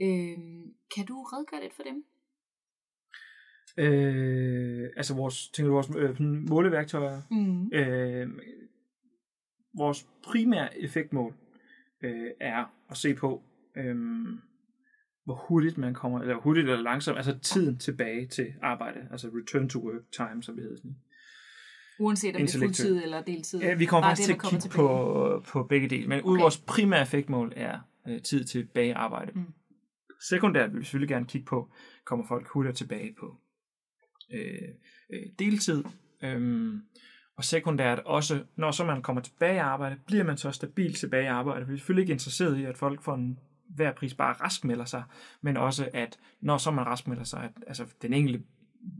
[0.01, 0.39] Øh,
[0.95, 2.05] kan du redegøre lidt for dem?
[3.79, 7.23] Øh, altså vores, tænker du vores øh, måleværktøjer?
[7.31, 7.73] Mm.
[7.73, 8.29] Øh,
[9.77, 11.35] vores primære effektmål
[12.03, 13.43] øh, er at se på,
[13.77, 13.97] øh,
[15.27, 19.69] hvor hurtigt man kommer, eller hurtigt eller langsomt, altså tiden tilbage til arbejde, altså return
[19.69, 20.97] to work time, som vi hedder sådan.
[21.99, 23.61] Uanset om det er fuldtid eller deltid?
[23.61, 26.41] Ja, vi kommer faktisk til at kigge på, på begge dele, men okay.
[26.41, 29.33] vores primære effektmål er øh, tid tilbage arbejde.
[29.35, 29.45] Mm.
[30.29, 31.71] Sekundært vil vi selvfølgelig gerne kigge på,
[32.05, 33.37] kommer folk hurtigere tilbage på
[34.33, 34.69] øh,
[35.13, 35.85] øh, deltid.
[36.23, 36.81] Øhm,
[37.37, 41.25] og sekundært også, når så man kommer tilbage i arbejde, bliver man så stabilt tilbage
[41.25, 41.67] i arbejde.
[41.67, 45.03] Vi er selvfølgelig ikke interesseret i, at folk får en hver pris bare raskmelder sig,
[45.41, 48.43] men også at når så man raskmelder sig, at altså, den enkelte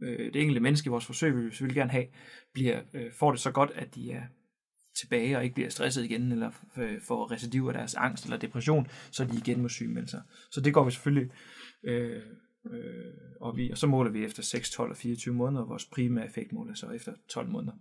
[0.03, 2.07] øh, det enkelte menneske i vores forsøg vi selvfølgelig gerne have,
[2.53, 4.23] bliver, øh, får det så godt, at de er
[4.97, 8.87] tilbage og ikke bliver stresset igen, eller øh, får recidiv af deres angst eller depression,
[9.11, 10.23] så de igen må sygemelde sig.
[10.51, 11.31] Så det går vi selvfølgelig,
[11.85, 12.23] øh,
[12.73, 15.85] øh, og, vi, og så måler vi efter 6, 12 og 24 måneder, og vores
[15.85, 17.73] primære effektmål er så efter 12 måneder.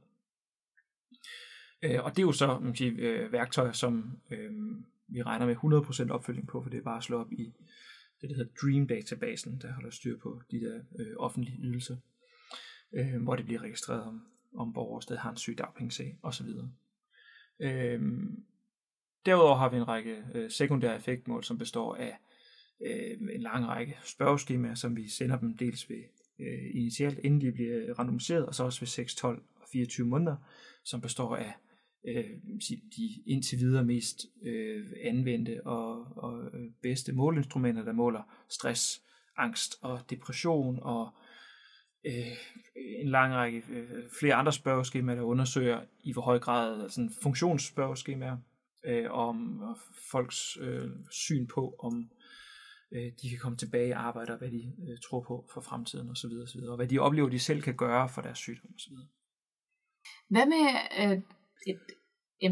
[1.83, 4.51] Øh, og det er jo så man siger, øh, værktøjer, som øh,
[5.07, 5.55] vi regner med
[6.09, 7.53] 100% opfølging på, for det er bare at slå op i
[8.21, 11.97] det, der hedder Dream-databasen, der holder styr på de der øh, offentlige ydelser,
[12.93, 14.21] øh, hvor det bliver registreret, om,
[14.55, 16.47] om borgere stadig har en syg dagpengesag osv.
[17.59, 18.01] Øh,
[19.25, 22.17] derudover har vi en række øh, sekundære effektmål, som består af
[22.85, 26.03] øh, en lang række spørgeskemaer, som vi sender dem dels ved
[26.39, 30.35] øh, initialt, inden de bliver randomiseret, og så også ved 6, 12 og 24 måneder,
[30.83, 31.53] som består af
[32.07, 32.29] øh,
[32.97, 39.01] de indtil videre mest øh, anvendte og, og øh, bedste måleinstrumenter, der måler stress,
[39.37, 41.09] angst og depression og
[42.05, 42.37] øh,
[42.75, 48.37] en lang række øh, flere andre spørgeskemaer, der undersøger i hvor høj grad sådan funktionsspørgeskemaer
[48.85, 49.63] øh, om
[50.11, 52.09] folks øh, syn på, om
[52.91, 56.09] øh, de kan komme tilbage i arbejde, og hvad de øh, tror på for fremtiden
[56.09, 58.93] osv., osv., og hvad de oplever, de selv kan gøre for deres sygdom osv.
[60.29, 60.65] Hvad med
[61.01, 61.21] øh,
[61.65, 61.79] et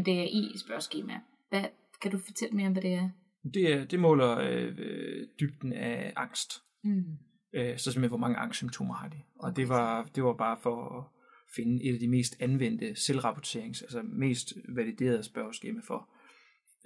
[0.00, 1.20] MDAI-spørgeskema.
[1.48, 1.64] Hvad,
[2.02, 3.10] kan du fortælle mere om, hvad det er?
[3.54, 6.62] Det, det måler øh, dybden af angst.
[6.84, 7.04] Mm.
[7.54, 9.20] Øh, så simpelthen, hvor mange angstsymptomer har de.
[9.38, 11.04] Og det, var, det var bare for at
[11.56, 16.08] finde et af de mest anvendte selvrapporterings, altså mest validerede spørgeskema for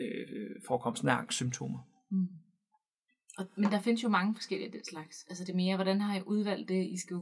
[0.01, 1.79] øh, forekomsten af angstsymptomer.
[2.11, 2.29] Mm.
[3.39, 5.27] Og, men der findes jo mange forskellige af den slags.
[5.29, 7.17] Altså det er mere, hvordan har I udvalgt det, I skal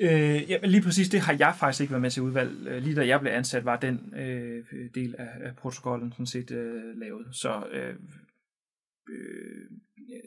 [0.00, 2.66] Øh, ja, lige præcis det har jeg faktisk ikke været med til udvalg.
[2.66, 6.50] Øh, lige da jeg blev ansat, var den øh, del af, af protokollen sådan set
[6.50, 7.26] øh, lavet.
[7.32, 7.94] Så, øh,
[9.10, 9.66] øh,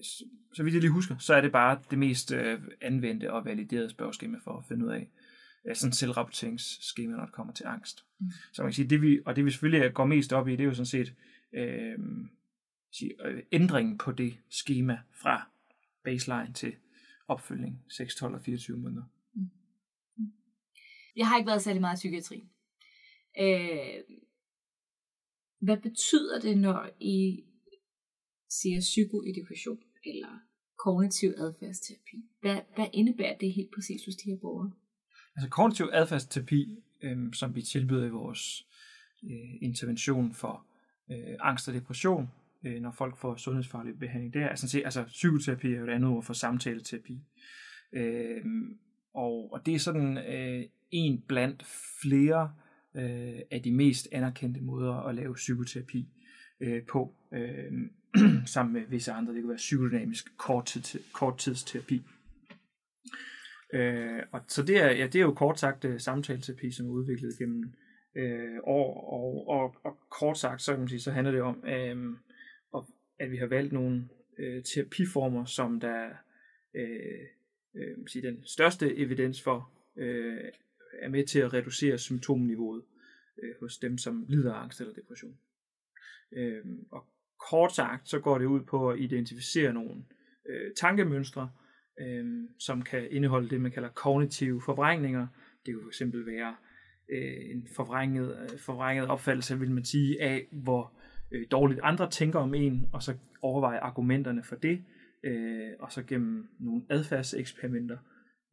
[0.04, 0.24] så,
[0.54, 3.90] så vidt jeg lige husker, så er det bare det mest øh, anvendte og validerede
[3.90, 5.08] spørgeskema for at finde ud af
[5.70, 8.06] øh, sådan selvrapporteringsskema, når det kommer til angst.
[8.20, 8.28] Mm.
[8.54, 10.60] Så man kan sige, det vi, og det vi selvfølgelig går mest op i, det
[10.60, 11.14] er jo sådan set
[11.56, 11.98] øh,
[12.92, 15.48] sige, øh, ændringen på det skema fra
[16.04, 16.76] baseline til
[17.28, 19.04] opfølgning 6, 12 og 24 måneder.
[21.16, 22.48] Jeg har ikke været særlig meget i psykiatri.
[23.40, 24.04] Øh,
[25.62, 27.44] hvad betyder det, når I
[28.50, 30.40] siger psykoedukation eller
[30.78, 32.18] kognitiv adfærdsterapi?
[32.42, 34.72] Hvad, hvad indebærer det helt præcis hos de her borgere?
[35.36, 38.68] Altså kognitiv adfærdsterapi, øh, som vi tilbyder i vores
[39.24, 40.66] øh, intervention for
[41.12, 42.28] øh, angst og depression,
[42.66, 44.34] øh, når folk får sundhedsfaglig behandling.
[44.34, 47.20] Det er sådan set, altså psykoterapi er jo et andet ord for samtaleterapi.
[47.94, 48.46] Øh,
[49.14, 51.66] og, og det er sådan øh, en blandt
[52.02, 52.54] flere
[52.96, 56.08] øh, af de mest anerkendte måder at lave psykoterapi
[56.60, 57.72] øh, på, øh,
[58.46, 59.34] sammen med visse andre.
[59.34, 62.04] Det kan være psykodynamisk korttid, korttidsterapi.
[63.74, 66.92] Øh, og så det er, ja, det er jo kort sagt uh, samtaleterapi, som er
[66.92, 67.74] udviklet gennem
[68.16, 71.64] øh, år, og, og, og kort sagt, så kan man sige, så handler det om,
[71.68, 72.18] øh,
[73.20, 76.10] at vi har valgt nogle øh, terapiformer, som der
[76.76, 77.28] øh,
[77.76, 80.52] øh, sige, den største evidens for øh,
[81.02, 82.84] er med til at reducere symptomniveauet
[83.44, 85.38] øh, hos dem, som lider af angst eller depression.
[86.32, 87.06] Øh, og
[87.50, 90.04] kort sagt, så går det ud på at identificere nogle
[90.50, 91.52] øh, tankemønstre,
[92.02, 95.28] øh, som kan indeholde det, man kalder kognitive forvrængninger.
[95.66, 96.56] Det kan fx være
[97.10, 100.94] øh, en forvrænget, øh, forvrænget opfattelse, vil man sige, af hvor
[101.32, 104.84] øh, dårligt andre tænker om en, og så overveje argumenterne for det,
[105.24, 107.98] øh, og så gennem nogle adfærdseksperimenter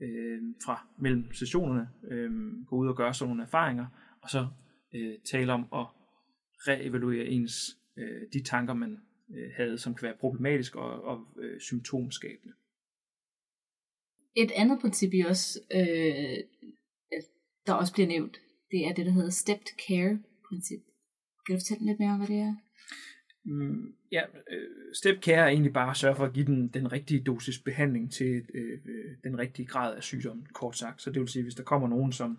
[0.02, 2.30] øh, fra mellem sessionerne øh,
[2.66, 3.86] gå ud og gøre sådan nogle erfaringer,
[4.22, 4.48] og så
[4.94, 5.86] øh, tale om at
[6.68, 9.00] reevaluere ens øh, de tanker, man
[9.34, 12.54] øh, havde, som kan være problematisk og, og øh, symptomskabende.
[14.36, 16.38] Et andet princip, I også, øh,
[17.66, 20.80] der også bliver nævnt, det er det, der hedder stepped care princip.
[21.46, 22.54] Kan du fortælle lidt mere om, hvad det er?
[23.44, 27.20] Mm, ja, øh, step er egentlig bare at sørge for at give den, den rigtige
[27.24, 31.02] dosis behandling til øh, øh, den rigtige grad af sygdommen, kort sagt.
[31.02, 32.38] Så det vil sige, hvis der kommer nogen, som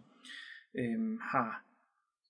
[0.77, 1.65] øh, har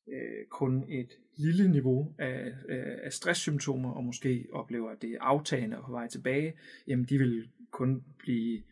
[0.10, 5.22] øh, kun et lille niveau af, øh, af stresssymptomer, og måske oplever, at det er
[5.22, 6.54] aftagende og på vej tilbage,
[6.88, 8.64] jamen de vil kun blive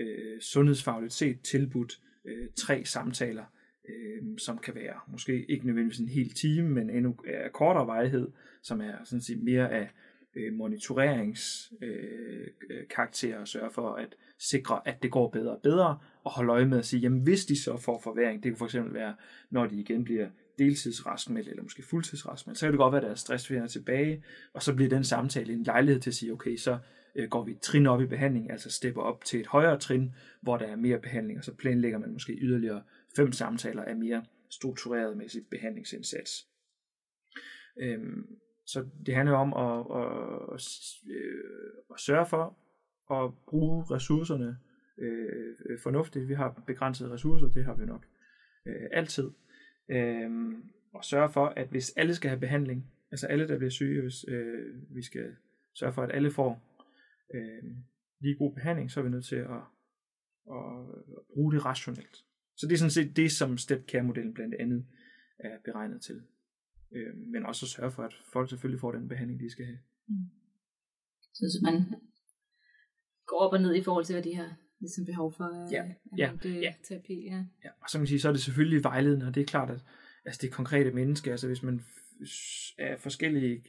[0.00, 3.44] øh, sundhedsfagligt set tilbudt øh, tre samtaler,
[3.88, 8.28] øh, som kan være måske ikke nødvendigvis en hel time, men endnu af kortere vejhed,
[8.62, 9.90] som er sådan set mere af
[10.34, 15.98] øh, monitoreringskarakter øh, øh og sørge for at sikre, at det går bedre og bedre,
[16.24, 18.64] og holde øje med at sige, jamen hvis de så får forværing, det kan for
[18.64, 19.14] eksempel være,
[19.50, 23.20] når de igen bliver deltidsraskmeldt, eller måske fuldtidsraskmeldt, så kan det godt være, at deres
[23.20, 26.78] stress vender tilbage, og så bliver den samtale en lejlighed til at sige, okay, så
[27.14, 30.14] øh, går vi et trin op i behandling, altså stepper op til et højere trin,
[30.40, 32.82] hvor der er mere behandling, og så planlægger man måske yderligere
[33.16, 36.48] fem samtaler er mere struktureret med sit behandlingsindsats.
[37.78, 40.62] Øhm, så det handler om at, at, at,
[41.10, 42.58] øh, at sørge for
[43.10, 44.58] at bruge ressourcerne
[44.98, 46.28] øh, fornuftigt.
[46.28, 48.06] Vi har begrænsede ressourcer, det har vi nok
[48.66, 49.30] øh, altid.
[49.90, 54.02] Øhm, og sørge for, at hvis alle skal have behandling, altså alle, der bliver syge,
[54.02, 55.36] hvis øh, vi skal
[55.74, 56.80] sørge for, at alle får
[57.34, 57.62] øh,
[58.20, 59.62] lige god behandling, så er vi nødt til at,
[60.50, 60.86] at
[61.34, 62.24] bruge det rationelt.
[62.56, 64.86] Så det er sådan set det, som step care modellen blandt andet
[65.38, 66.22] er beregnet til.
[66.92, 69.78] Øh, men også at sørge for, at folk selvfølgelig får den behandling, de skal have.
[70.08, 70.14] Mm.
[71.34, 71.74] Så man
[73.26, 75.84] går op og ned i forhold til, hvad de har ligesom behov for øh, ja,
[76.18, 76.74] ja, ja.
[76.88, 77.24] terapi.
[77.24, 77.44] Ja.
[77.64, 77.70] ja.
[77.80, 79.84] Og så kan man sige, så er det selvfølgelig vejledende, og det er klart, at
[80.24, 81.80] altså det konkrete menneske, altså hvis man
[82.78, 83.64] er forskellige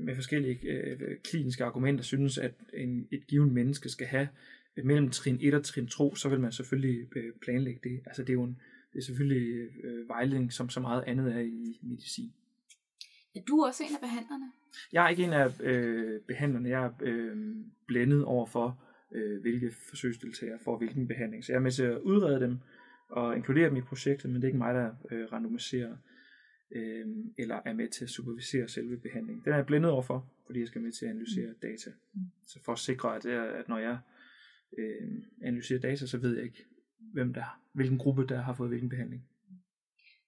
[0.00, 4.28] med forskellige øh, kliniske argumenter synes, at en, et givet menneske skal have
[4.82, 8.00] mellem trin 1 og trin 2, så vil man selvfølgelig øh, planlægge det.
[8.06, 8.58] Altså det er jo en,
[8.92, 12.32] det er selvfølgelig øh, vejledning, som så meget andet er i medicin.
[13.36, 14.52] Er du også en af behandlerne?
[14.92, 16.68] Jeg er ikke en af øh, behandlerne.
[16.68, 17.56] Jeg er øh,
[17.86, 21.44] blændet over for, øh, hvilke forsøgsdeltagere får hvilken behandling.
[21.44, 22.58] Så jeg er med til at udrede dem
[23.08, 25.96] og inkludere dem i projektet, men det er ikke mig, der øh, randomiserer
[26.70, 27.06] øh,
[27.38, 29.44] eller er med til at supervisere selve behandlingen.
[29.44, 31.54] Den er jeg blændet over for, fordi jeg skal med til at analysere mm.
[31.62, 31.90] data.
[32.46, 33.98] Så for at sikre, at, at når jeg
[34.78, 35.08] øh,
[35.42, 36.64] analyserer data, så ved jeg ikke,
[37.12, 39.28] hvem der, hvilken gruppe der har fået hvilken behandling.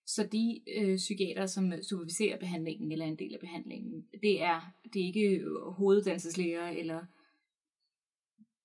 [0.07, 5.03] Så de øh, psykiater, som superviserer behandlingen eller en del af behandlingen, det er, det
[5.03, 5.45] er ikke
[5.77, 7.05] hoveduddannelseslæger eller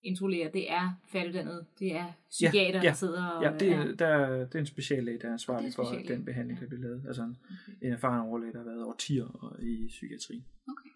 [0.03, 3.43] introlæger, det er færdiguddannet, det er psykiater, ja, ja, der sidder og...
[3.43, 3.91] Ja, det er, ja.
[3.91, 7.03] Der, det er en speciallæge, der er ansvarlig for, den behandling kan blive lavet.
[7.07, 7.87] Altså en, okay.
[7.87, 10.43] en erfaren overlæge, der har været årtier i psykiatri.
[10.67, 10.89] Okay.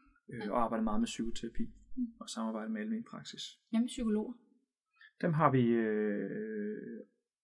[0.45, 2.07] Øh, og arbejder meget med psykoterapi mm.
[2.19, 3.59] og samarbejder med almen praksis.
[3.69, 4.33] Hvad med psykologer?
[5.21, 6.99] Dem har vi øh,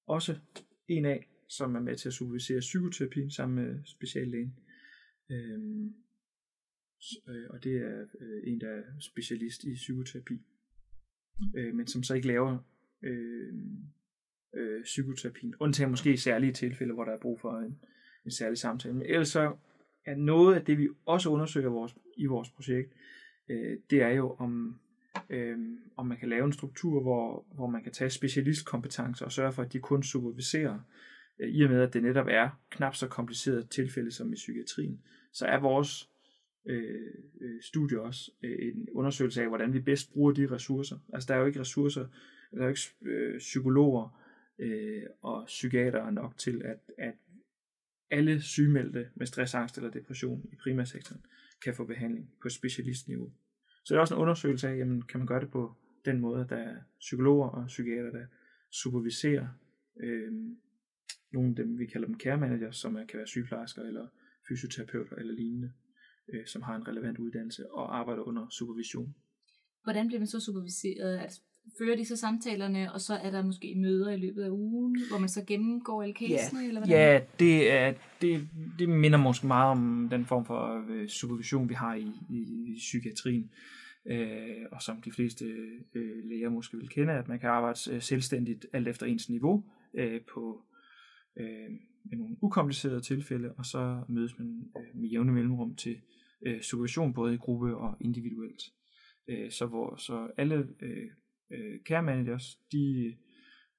[0.08, 0.40] også
[0.88, 4.56] en af, som er med til at supervisere psykoterapi sammen med speciallægen.
[5.32, 5.94] Øhm,
[7.30, 10.42] øh, og det er øh, en, der er specialist i psykoterapi,
[11.56, 12.58] øh, men som så ikke laver
[13.04, 13.54] øh,
[14.56, 15.56] øh, psykoterapien.
[15.60, 17.80] Undtagen måske i særlige tilfælde, hvor der er brug for en,
[18.26, 18.94] en særlig samtale.
[18.94, 19.58] Men ellers så
[20.06, 22.94] er noget af det, vi også undersøger vores, i vores projekt,
[23.50, 24.80] øh, det er jo om
[25.32, 25.58] øh,
[25.98, 29.64] om man kan lave en struktur, hvor, hvor man kan tage specialistkompetencer og sørge for,
[29.64, 30.80] at de kun superviserer,
[31.40, 35.02] øh, i og med at det netop er knap så kompliceret tilfælde som i psykiatrien,
[35.34, 36.10] så er vores
[36.66, 40.98] øh, øh, studie også øh, en undersøgelse af, hvordan vi bedst bruger de ressourcer.
[41.14, 42.08] Altså der er jo ikke ressourcer,
[42.52, 44.22] der er jo ikke øh, psykologer,
[44.60, 47.14] øh, og psykiatere nok til, at, at
[48.12, 51.22] alle sygemeldte med stress, angst eller depression i primærsektoren
[51.64, 53.32] kan få behandling på specialistniveau.
[53.84, 55.74] Så det er også en undersøgelse af, jamen, kan man gøre det på
[56.06, 58.26] den måde, at der er psykologer og psykiater, der
[58.72, 59.48] superviserer
[60.00, 60.32] øh,
[61.32, 64.08] nogle af dem, vi kalder dem care managers, som er, kan være sygeplejersker eller
[64.48, 65.74] fysioterapeuter eller lignende,
[66.34, 69.16] øh, som har en relevant uddannelse og arbejder under supervision.
[69.84, 71.18] Hvordan bliver man så superviseret?
[71.18, 71.42] Altså,
[71.78, 75.20] fører de så samtalerne, og så er der måske møder i løbet af ugen, hvor
[75.20, 76.62] man så gennemgår alle casene?
[76.62, 78.48] Ja, eller ja det, er, det,
[78.80, 82.76] det minder måske meget om den form for øh, supervision, vi har i, i, i
[82.78, 83.52] psykiatrien.
[84.06, 85.46] Øh, og som de fleste
[85.94, 89.64] øh, læger måske vil kende, at man kan arbejde øh, selvstændigt alt efter ens niveau
[89.94, 90.62] øh, på
[91.40, 91.70] øh,
[92.06, 95.98] med nogle ukomplicerede tilfælde, og så mødes man øh, med jævne mellemrum til
[96.46, 98.64] øh, supervision, både i gruppe og individuelt.
[99.28, 101.10] Øh, så, hvor, så alle øh,
[101.52, 103.16] øh, care managers, de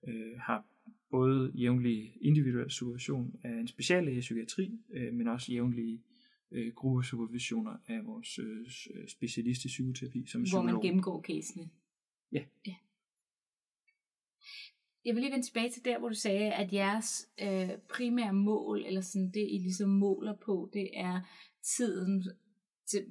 [0.09, 0.67] øh, har
[1.11, 6.03] både jævnlig individuel supervision af en speciallæge i psykiatri, øh, men også jævnlige
[6.51, 8.67] øh, gruppesupervisioner af vores øh,
[9.09, 10.65] specialist i psykoterapi som Hvor psykolog.
[10.65, 11.71] man gennemgår casene.
[12.33, 12.45] Ja.
[12.67, 12.75] ja.
[15.05, 18.85] Jeg vil lige vende tilbage til der, hvor du sagde, at jeres øh, primære mål,
[18.87, 21.21] eller sådan det, I ligesom måler på, det er
[21.63, 22.25] tiden
[22.87, 23.07] til,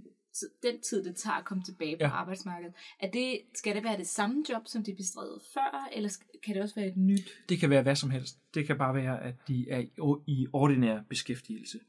[0.63, 2.09] den tid, det tager at komme tilbage på Ja.
[2.09, 2.73] arbejdsmarkedet.
[2.99, 6.09] Er det, skal det være det samme job, som de bestrædede før, eller
[6.43, 7.29] kan det også være et nyt?
[7.49, 8.39] Det kan være hvad som helst.
[8.53, 9.86] Det kan bare være, at de er
[10.27, 11.79] i ordinær beskæftigelse.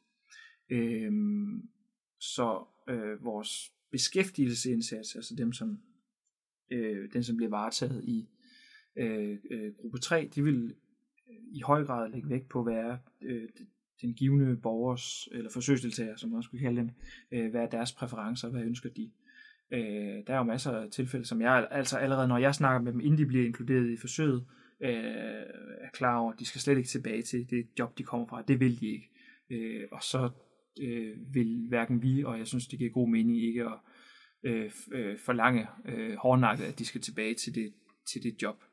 [0.70, 1.68] Øhm,
[2.20, 5.78] så øh, vores beskæftigelsesindsats, altså dem, som,
[6.70, 8.28] øh, den, som bliver varetaget i
[8.97, 10.74] øh, øh, gruppe 3, de vil
[11.30, 13.49] øh, i høj grad lægge vægt på at være øh,
[14.03, 16.90] den givende borgers, eller forsøgsdeltager, som man også skulle kalde dem,
[17.32, 19.11] øh, hvad er deres præferencer, hvad ønsker de.
[19.72, 22.92] Øh, der er jo masser af tilfælde, som jeg altså allerede, når jeg snakker med
[22.92, 24.44] dem, inden de bliver inkluderet i forsøget,
[24.80, 24.90] øh,
[25.80, 28.42] er klar over, at de skal slet ikke tilbage til det job, de kommer fra.
[28.42, 29.11] Det vil de ikke.
[29.50, 30.30] Øh, og så
[30.82, 33.78] øh, vil hverken vi, og jeg synes, det giver god mening ikke at
[34.42, 37.72] øh, øh, forlange øh, hårdnakket, at de skal tilbage til det,
[38.12, 38.64] til det job.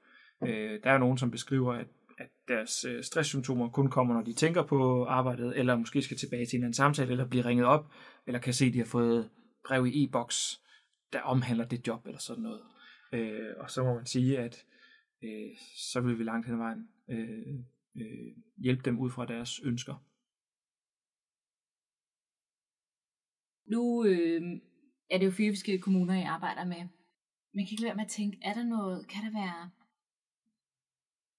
[0.43, 1.87] Øh, der er jo nogen, som beskriver, at,
[2.19, 6.45] at deres øh, stresssymptomer kun kommer, når de tænker på arbejdet, eller måske skal tilbage
[6.45, 7.91] til en eller anden samtale, eller blive ringet op,
[8.27, 9.29] eller kan se, at de har fået
[9.67, 10.61] brev i e-boks,
[11.13, 12.61] der omhandler det job, eller sådan noget.
[13.13, 14.65] Øh, og så må man sige, at
[15.23, 17.55] øh, så vil vi langt hen ad vejen øh,
[17.95, 20.05] øh, hjælpe dem ud fra deres ønsker.
[23.65, 24.41] Nu øh,
[25.09, 26.83] er det jo fire forskellige kommuner, I arbejder med.
[27.53, 29.69] Man kan ikke lade være med at tænke, er der noget, kan der være,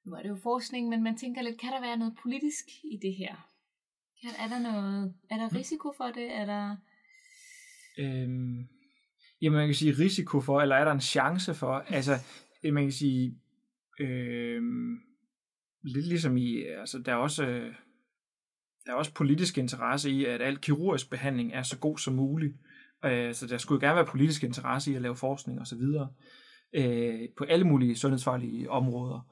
[0.05, 2.99] nu er det jo forskning, men man tænker lidt, kan der være noget politisk i
[3.03, 3.35] det her?
[4.23, 6.35] Kan, er der noget, er der risiko for det?
[6.35, 6.77] Er der,
[7.99, 8.69] Øhm,
[9.43, 12.13] jamen man kan sige risiko for, eller er der en chance for, altså
[12.65, 13.39] øh, man kan sige,
[14.01, 14.99] øhm,
[15.83, 17.75] lidt ligesom i, altså der er også, øh,
[18.87, 22.55] der er også politisk interesse i, at al kirurgisk behandling er så god som muligt.
[23.05, 25.83] Øh, så der skulle gerne være politisk interesse i at lave forskning osv.
[26.75, 29.31] Øh, på alle mulige sundhedsfaglige områder.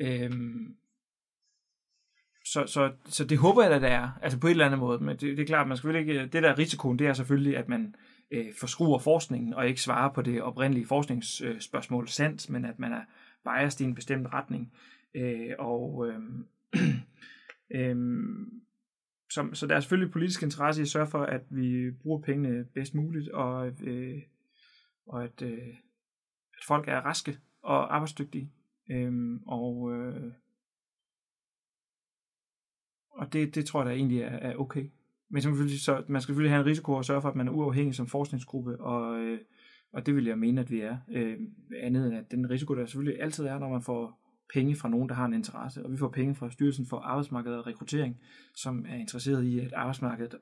[0.00, 0.76] Øhm,
[2.44, 5.04] så, så, så det håber jeg, at der er, altså på et eller andet måde,
[5.04, 7.56] men det, det er klart, man skal ikke, det der er risikoen, det er selvfølgelig,
[7.56, 7.94] at man
[8.30, 13.02] øh, forskruer forskningen, og ikke svarer på det oprindelige forskningsspørgsmål sandt, men at man er
[13.44, 14.72] biased i en bestemt retning.
[15.14, 16.20] Øh, og øh,
[17.76, 17.96] øh,
[19.30, 22.64] så, så der er selvfølgelig politisk interesse i at sørge for, at vi bruger pengene
[22.64, 24.22] bedst muligt, og, øh,
[25.06, 25.68] og at, øh,
[26.58, 28.50] at folk er raske og arbejdsdygtige.
[28.90, 30.32] Øh, og øh,
[33.10, 34.84] og det, det tror jeg da egentlig er, er okay.
[35.28, 37.52] Men selvfølgelig, så, man skal selvfølgelig have en risiko og sørge for, at man er
[37.52, 39.40] uafhængig som forskningsgruppe, og, øh,
[39.92, 40.98] og det vil jeg mene, at vi er.
[41.10, 41.38] Øh,
[41.82, 44.20] andet end at den risiko, der selvfølgelig altid er, når man får
[44.54, 45.84] penge fra nogen, der har en interesse.
[45.84, 48.16] Og vi får penge fra Styrelsen for Arbejdsmarked og Rekruttering,
[48.54, 50.34] som er interesseret i, at arbejdsmarkedet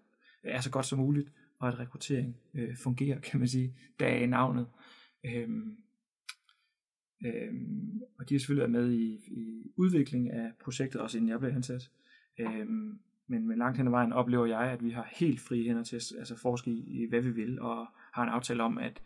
[0.42, 4.16] er så godt som muligt, og at rekruttering øh, fungerer, kan man sige, der er
[4.16, 4.66] i navnet.
[5.26, 5.76] Øhm,
[7.26, 11.38] øhm, og de har selvfølgelig været med i, i udvikling af projektet, også inden jeg
[11.40, 11.90] blev ansat.
[12.38, 15.82] Øhm, men, men langt hen ad vejen oplever jeg, at vi har helt frie hænder
[15.82, 19.02] til at altså, forske i, i, hvad vi vil, og har en aftale om, at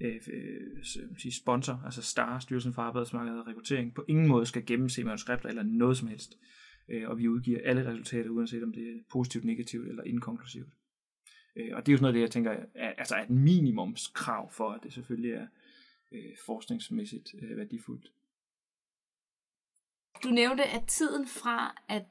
[0.00, 5.04] øh, øh, sponsor, altså STAR, Styrelsen for Arbejdsmarkedet og Rekruttering, på ingen måde skal gennemse
[5.04, 6.38] manuskripter eller noget som helst.
[6.88, 10.68] Øh, og vi udgiver alle resultater, uanset om det er positivt, negativt eller inkonklusivt.
[11.56, 13.30] Øh, og det er jo sådan noget, af det jeg tænker er, altså er et
[13.30, 15.46] minimumskrav for, at det selvfølgelig er
[16.14, 18.06] øh, forskningsmæssigt øh, værdifuldt.
[20.24, 22.04] du nævnte, at tiden fra, at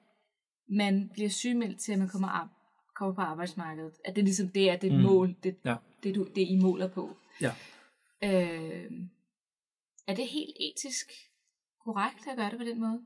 [0.70, 2.48] man bliver sygemeldt til, at man kommer, op,
[2.96, 5.02] kommer på arbejdsmarkedet, at det ligesom det er det Mm.
[5.02, 5.76] mål, det, Ja.
[6.04, 7.18] det, du, det I måler på.
[7.42, 7.52] Ja.
[8.24, 8.92] Øh,
[10.08, 11.12] er det helt etisk
[11.86, 13.04] korrekt at gøre det på den måde?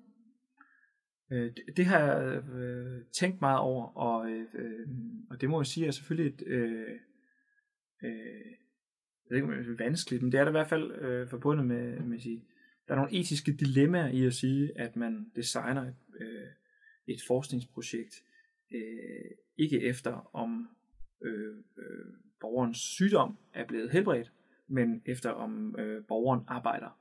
[1.31, 4.87] Øh, det, det har jeg øh, tænkt meget over, og, øh,
[5.29, 6.99] og det må jeg sige er selvfølgelig et, øh,
[8.03, 8.51] øh,
[9.29, 11.29] jeg ved ikke, om det er vanskeligt, men det er da i hvert fald øh,
[11.29, 12.43] forbundet med, med at sige,
[12.87, 16.47] der er nogle etiske dilemmaer i at sige, at man designer et, øh,
[17.07, 18.23] et forskningsprojekt,
[18.71, 20.69] øh, ikke efter om
[21.21, 24.31] øh, øh, borgerens sygdom er blevet helbredt,
[24.67, 26.99] men efter om øh, borgeren arbejder.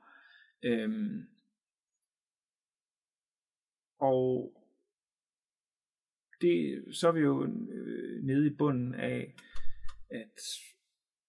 [0.63, 1.27] Øhm,
[3.99, 4.53] og
[6.41, 9.33] det, så er vi jo øh, nede i bunden af,
[10.09, 10.41] at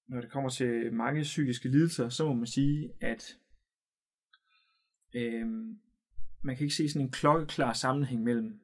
[0.09, 3.36] når det kommer til mange psykiske lidelser, så må man sige, at
[5.14, 5.46] øh,
[6.42, 8.61] man kan ikke se sådan en klokkeklar sammenhæng mellem,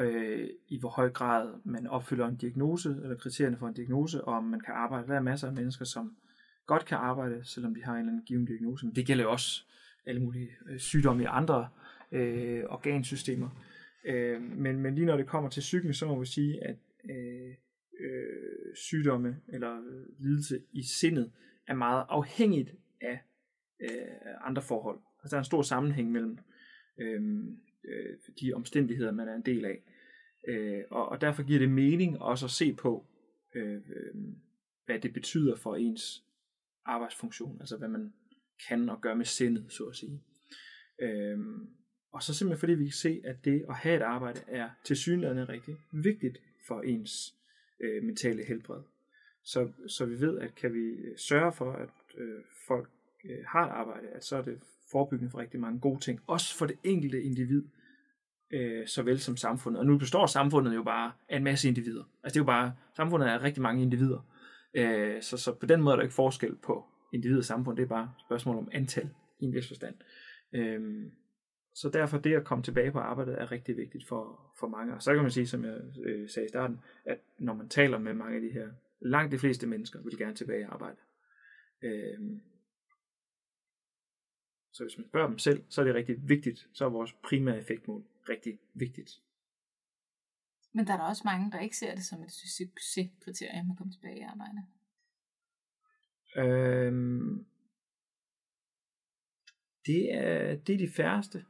[0.00, 4.34] øh, i hvor høj grad man opfylder en diagnose, eller kriterierne for en diagnose, og
[4.34, 5.08] om man kan arbejde.
[5.08, 6.16] Der er masser af mennesker, som
[6.66, 8.86] godt kan arbejde, selvom de har en eller anden given diagnose.
[8.86, 9.64] Men det gælder jo også
[10.06, 11.68] alle mulige øh, sygdomme i andre
[12.12, 13.48] øh, organsystemer.
[14.04, 16.76] Øh, men, men lige når det kommer til psyken, så må vi sige, at
[17.10, 17.54] øh,
[18.00, 21.32] øh, sygdomme eller øh, lidelse i sindet
[21.66, 23.20] er meget afhængigt af
[23.80, 25.00] øh, andre forhold.
[25.22, 26.38] Altså der er en stor sammenhæng mellem
[26.98, 27.22] øh,
[27.84, 29.82] øh, de omstændigheder, man er en del af.
[30.48, 33.06] Øh, og, og derfor giver det mening også at se på,
[33.54, 34.14] øh, øh,
[34.86, 36.24] hvad det betyder for ens
[36.84, 38.12] arbejdsfunktion, altså hvad man
[38.68, 40.22] kan og gør med sindet, så at sige.
[41.02, 41.38] Øh,
[42.12, 44.96] og så simpelthen fordi vi kan se, at det at have et arbejde er til
[44.96, 46.38] synligheden rigtig vigtigt
[46.68, 47.37] for ens
[47.80, 48.82] øh, mentale helbred.
[49.44, 52.88] Så, så vi ved, at kan vi øh, sørge for, at øh, folk
[53.24, 54.58] øh, har et arbejde, at så er det
[54.92, 57.62] forebyggende for rigtig mange gode ting, også for det enkelte individ,
[58.50, 59.80] øh, såvel som samfundet.
[59.80, 62.04] Og nu består samfundet jo bare af en masse individer.
[62.22, 64.26] Altså det er jo bare, samfundet er rigtig mange individer.
[64.74, 67.82] Øh, så, så på den måde er der ikke forskel på individ og samfund, det
[67.82, 69.10] er bare et spørgsmål om antal
[69.40, 69.94] i en vis forstand.
[70.52, 71.06] Øh,
[71.80, 74.94] så derfor det at komme tilbage på arbejdet er rigtig vigtigt for, for mange.
[74.94, 77.98] Og så kan man sige, som jeg øh, sagde i starten, at når man taler
[77.98, 78.68] med mange af de her,
[79.00, 80.96] langt de fleste mennesker vil gerne tilbage i arbejde.
[81.82, 82.18] Øh,
[84.72, 86.68] så hvis man spørger dem selv, så er det rigtig vigtigt.
[86.72, 89.10] Så er vores primære effektmål rigtig vigtigt.
[90.72, 93.92] Men der er der også mange, der ikke ser det som et succeskriterie at komme
[93.92, 94.62] tilbage i arbejde.
[96.36, 97.46] Øhm,
[99.86, 101.44] det, er, det er de færreste,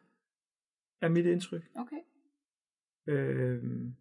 [1.01, 1.63] er mit indtryk.
[1.77, 1.97] Okay.
[3.09, 3.95] Øhm,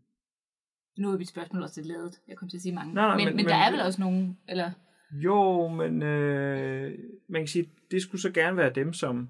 [0.98, 2.22] nu er mit spørgsmål også lidt lavet.
[2.28, 2.94] Jeg kommer til at sige mange.
[2.94, 4.72] Nej, nej, men, men, men, der er vel også nogen, eller...
[5.12, 9.30] Jo, men øh, man kan sige, det skulle så gerne være dem, som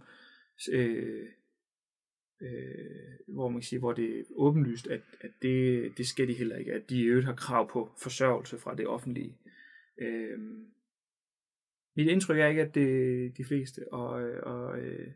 [0.74, 1.26] øh,
[2.42, 6.34] øh, hvor man kan sige, hvor det er åbenlyst, at, at det, det skal de
[6.34, 9.38] heller ikke, at de i øvrigt har krav på forsørgelse fra det offentlige.
[10.02, 10.40] Øh,
[11.96, 14.10] mit indtryk er ikke, at det er de fleste, og,
[14.44, 15.12] og, øh,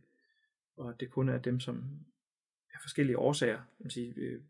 [0.77, 1.83] og det kun er dem, som
[2.81, 4.41] af forskellige årsager man sige, øh,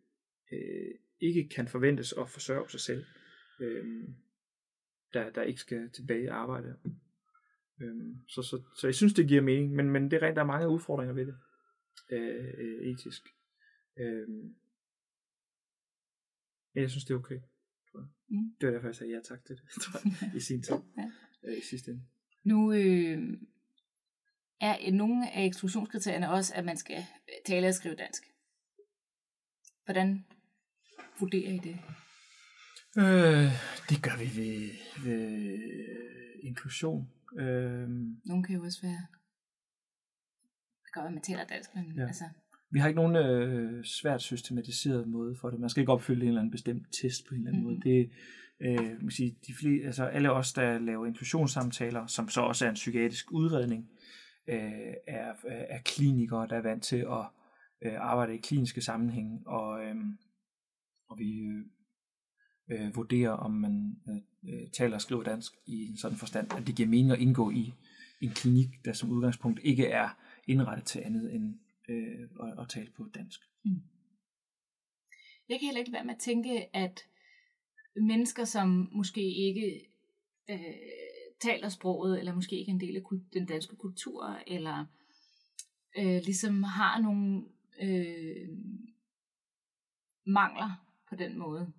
[0.51, 3.05] øh, ikke kan forventes at forsørge sig selv,
[3.59, 4.07] øh,
[5.13, 6.77] der, der ikke skal tilbage i arbejde.
[7.81, 10.41] Øh, så, så, så jeg synes, det giver mening, men, men det er rent, der
[10.41, 11.37] er mange udfordringer ved det,
[12.11, 13.27] øh, øh, etisk.
[13.99, 14.27] Øh,
[16.73, 17.39] men jeg synes, det er okay.
[18.29, 18.55] Mm.
[18.61, 21.11] Det var derfor, jeg sagde ja tak til det, tror jeg, i sin tid, ja.
[21.43, 22.03] øh, i sidste ende.
[22.43, 23.37] Nu øh,
[24.61, 27.05] er nogle af eksklusionskriterierne også, at man skal
[27.45, 28.23] tale og skrive dansk.
[29.85, 30.25] Hvordan
[31.19, 31.77] vurderer I det?
[32.97, 33.51] Øh,
[33.89, 34.69] det gør vi ved,
[35.05, 35.59] ved
[36.43, 37.09] inklusion.
[37.39, 37.89] Øh,
[38.25, 39.05] Nogle kan jo også være...
[40.83, 42.07] Det kan godt være, man taler dansk, men ja.
[42.07, 42.23] altså...
[42.73, 45.59] Vi har ikke nogen øh, svært systematiseret måde for det.
[45.59, 47.81] Man skal ikke opfylde en eller anden bestemt test på en eller anden mm-hmm.
[47.83, 47.97] måde.
[47.97, 48.11] Det,
[48.61, 52.69] øh, man sige, de flere, altså alle os, der laver inklusionssamtaler, som så også er
[52.69, 54.20] en psykiatrisk udredning, øh,
[54.51, 57.25] Øh, er, øh, er klinikere, der er vant til at
[57.81, 59.95] øh, arbejde i kliniske sammenhæng, og, øh,
[61.09, 61.65] og vi øh,
[62.71, 64.01] øh, vurderer, om man
[64.43, 67.51] øh, taler og skriver dansk i en sådan forstand, at det giver mening at indgå
[67.51, 67.73] i
[68.21, 70.09] en klinik, der som udgangspunkt ikke er
[70.47, 73.39] indrettet til andet end øh, at, at tale på dansk.
[73.65, 73.81] Mm.
[75.49, 76.99] Jeg kan heller ikke være med at tænke, at
[77.95, 79.81] mennesker, som måske ikke
[80.49, 80.59] øh,
[81.41, 83.01] taler sproget, eller måske ikke er en del af
[83.33, 84.85] den danske kultur, eller
[85.97, 87.43] øh, ligesom har nogle
[87.81, 88.49] øh,
[90.25, 91.73] mangler på den måde,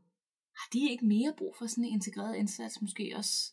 [0.57, 3.53] har de ikke mere brug for sådan en integreret indsats, måske også?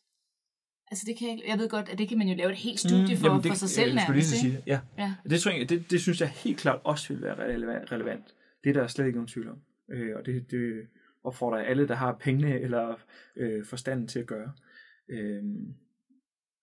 [0.91, 2.79] Altså det kan jeg, jeg ved godt, at det kan man jo lave et helt
[2.79, 4.31] studie for, mm, det, for sig selv nærmest.
[4.31, 4.63] Lige sige det.
[4.67, 4.79] Ja.
[4.97, 5.15] ja.
[5.29, 8.35] Det, tror jeg, det, det synes jeg helt klart også vil være relevant.
[8.63, 9.61] Det der er slet ikke nogen tvivl om.
[9.91, 10.87] Øh, og det, det
[11.23, 12.95] opfordrer alle, der har pengene eller
[13.35, 14.51] øh, forstanden til at gøre.
[15.09, 15.43] Øh,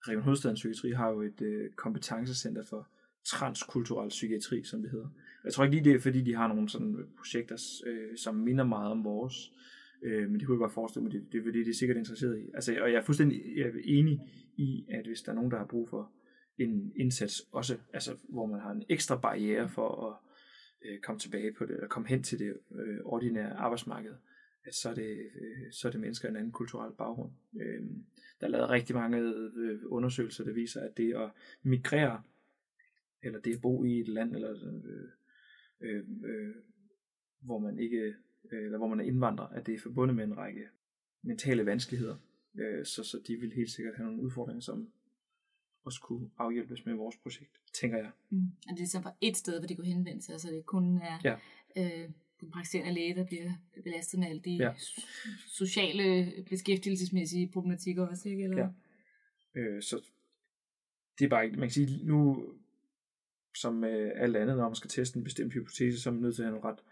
[0.08, 2.88] Region Hovedstadens Psykiatri har jo et øh, kompetencecenter for
[3.24, 5.08] transkulturel psykiatri, som det hedder.
[5.44, 8.34] Jeg tror ikke lige, det er, fordi de har nogle sådan øh, projekter, øh, som
[8.34, 9.52] minder meget om vores,
[10.02, 11.98] øh, men det kunne jeg godt forestille mig, det, det er fordi, de er sikkert
[11.98, 12.50] interesseret i.
[12.54, 14.20] Altså, og jeg er fuldstændig jeg er enig
[14.56, 16.10] i, at hvis der er nogen, der har brug for
[16.58, 20.16] en indsats, også altså, hvor man har en ekstra barriere for at
[20.88, 24.12] øh, komme tilbage på det, eller komme hen til det øh, ordinære arbejdsmarked,
[24.66, 27.32] at så er det, øh, så er det mennesker af en anden kulturel baggrund.
[27.60, 27.82] Øh,
[28.40, 29.18] der er lavet rigtig mange
[29.56, 31.30] øh, undersøgelser, der viser, at det at
[31.62, 32.22] migrere,
[33.22, 35.08] eller det at bo i et land, eller øh,
[35.80, 36.54] øh, øh,
[37.40, 38.14] hvor man ikke,
[38.52, 40.68] øh, eller hvor man er indvandrer, at det er forbundet med en række
[41.22, 42.16] mentale vanskeligheder.
[42.58, 44.92] Øh, så, så de vil helt sikkert have nogle udfordringer, som
[45.84, 48.10] også kunne afhjælpes med vores projekt, tænker jeg.
[48.30, 48.46] Mm.
[48.70, 50.98] Og det er så bare et sted, hvor de kunne henvende sig, så det kun
[51.02, 51.36] er ja.
[51.76, 52.10] øh,
[52.40, 53.52] den praktiserende læge, der bliver
[53.84, 54.72] belastet med alle de ja.
[55.46, 58.44] sociale, beskæftigelsesmæssige problematikker også, ikke?
[58.44, 58.72] Eller?
[59.54, 59.60] Ja.
[59.60, 60.04] Øh, så
[61.18, 62.44] det er bare ikke, man kan sige, nu
[63.56, 66.34] som med alt andet, når man skal teste en bestemt hypotese, så er man nødt
[66.34, 66.82] til at have nogle ret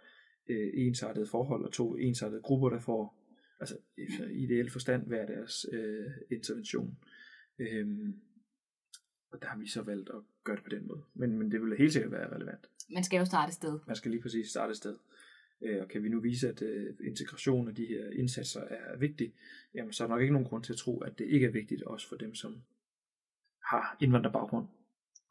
[0.49, 3.20] øh, ensartede forhold, og to ensartede grupper, der får
[3.61, 6.99] altså i ideelt forstand hver deres øh, intervention.
[7.59, 8.20] Øhm,
[9.30, 11.03] og der har vi så valgt at gøre det på den måde.
[11.14, 12.66] Men, men det vil helt sikkert være relevant.
[12.90, 13.78] Man skal jo starte et sted.
[13.86, 14.97] Man skal lige præcis starte et sted.
[15.64, 19.32] Øh, og kan vi nu vise, at øh, integration af de her indsatser er vigtig,
[19.74, 21.50] jamen så er der nok ikke nogen grund til at tro, at det ikke er
[21.50, 22.62] vigtigt også for dem, som
[23.64, 24.68] har indvandrerbaggrund.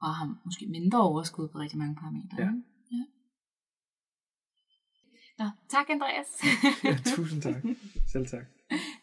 [0.01, 2.37] Og har måske mindre overskud på rigtig mange parametre.
[2.37, 2.51] Ja.
[2.91, 3.05] ja.
[5.39, 6.27] Nå, tak Andreas.
[6.83, 7.55] ja, tusind tak.
[8.07, 8.45] Selv tak.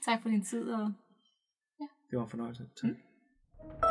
[0.05, 0.71] tak for din tid.
[0.71, 0.93] Og...
[1.81, 1.87] Ja.
[2.11, 2.69] Det var en fornøjelse.
[2.77, 2.91] Tak.
[2.91, 3.90] Mm.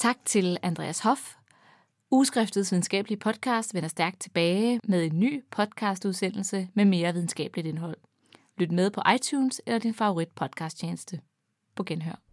[0.00, 1.34] Tak til Andreas Hoff.
[2.10, 7.96] Ugeskriftets videnskabelige podcast vender stærkt tilbage med en ny podcastudsendelse med mere videnskabeligt indhold.
[8.58, 11.20] Lyt med på iTunes eller din favorit podcasttjeneste.
[11.76, 12.29] På genhør.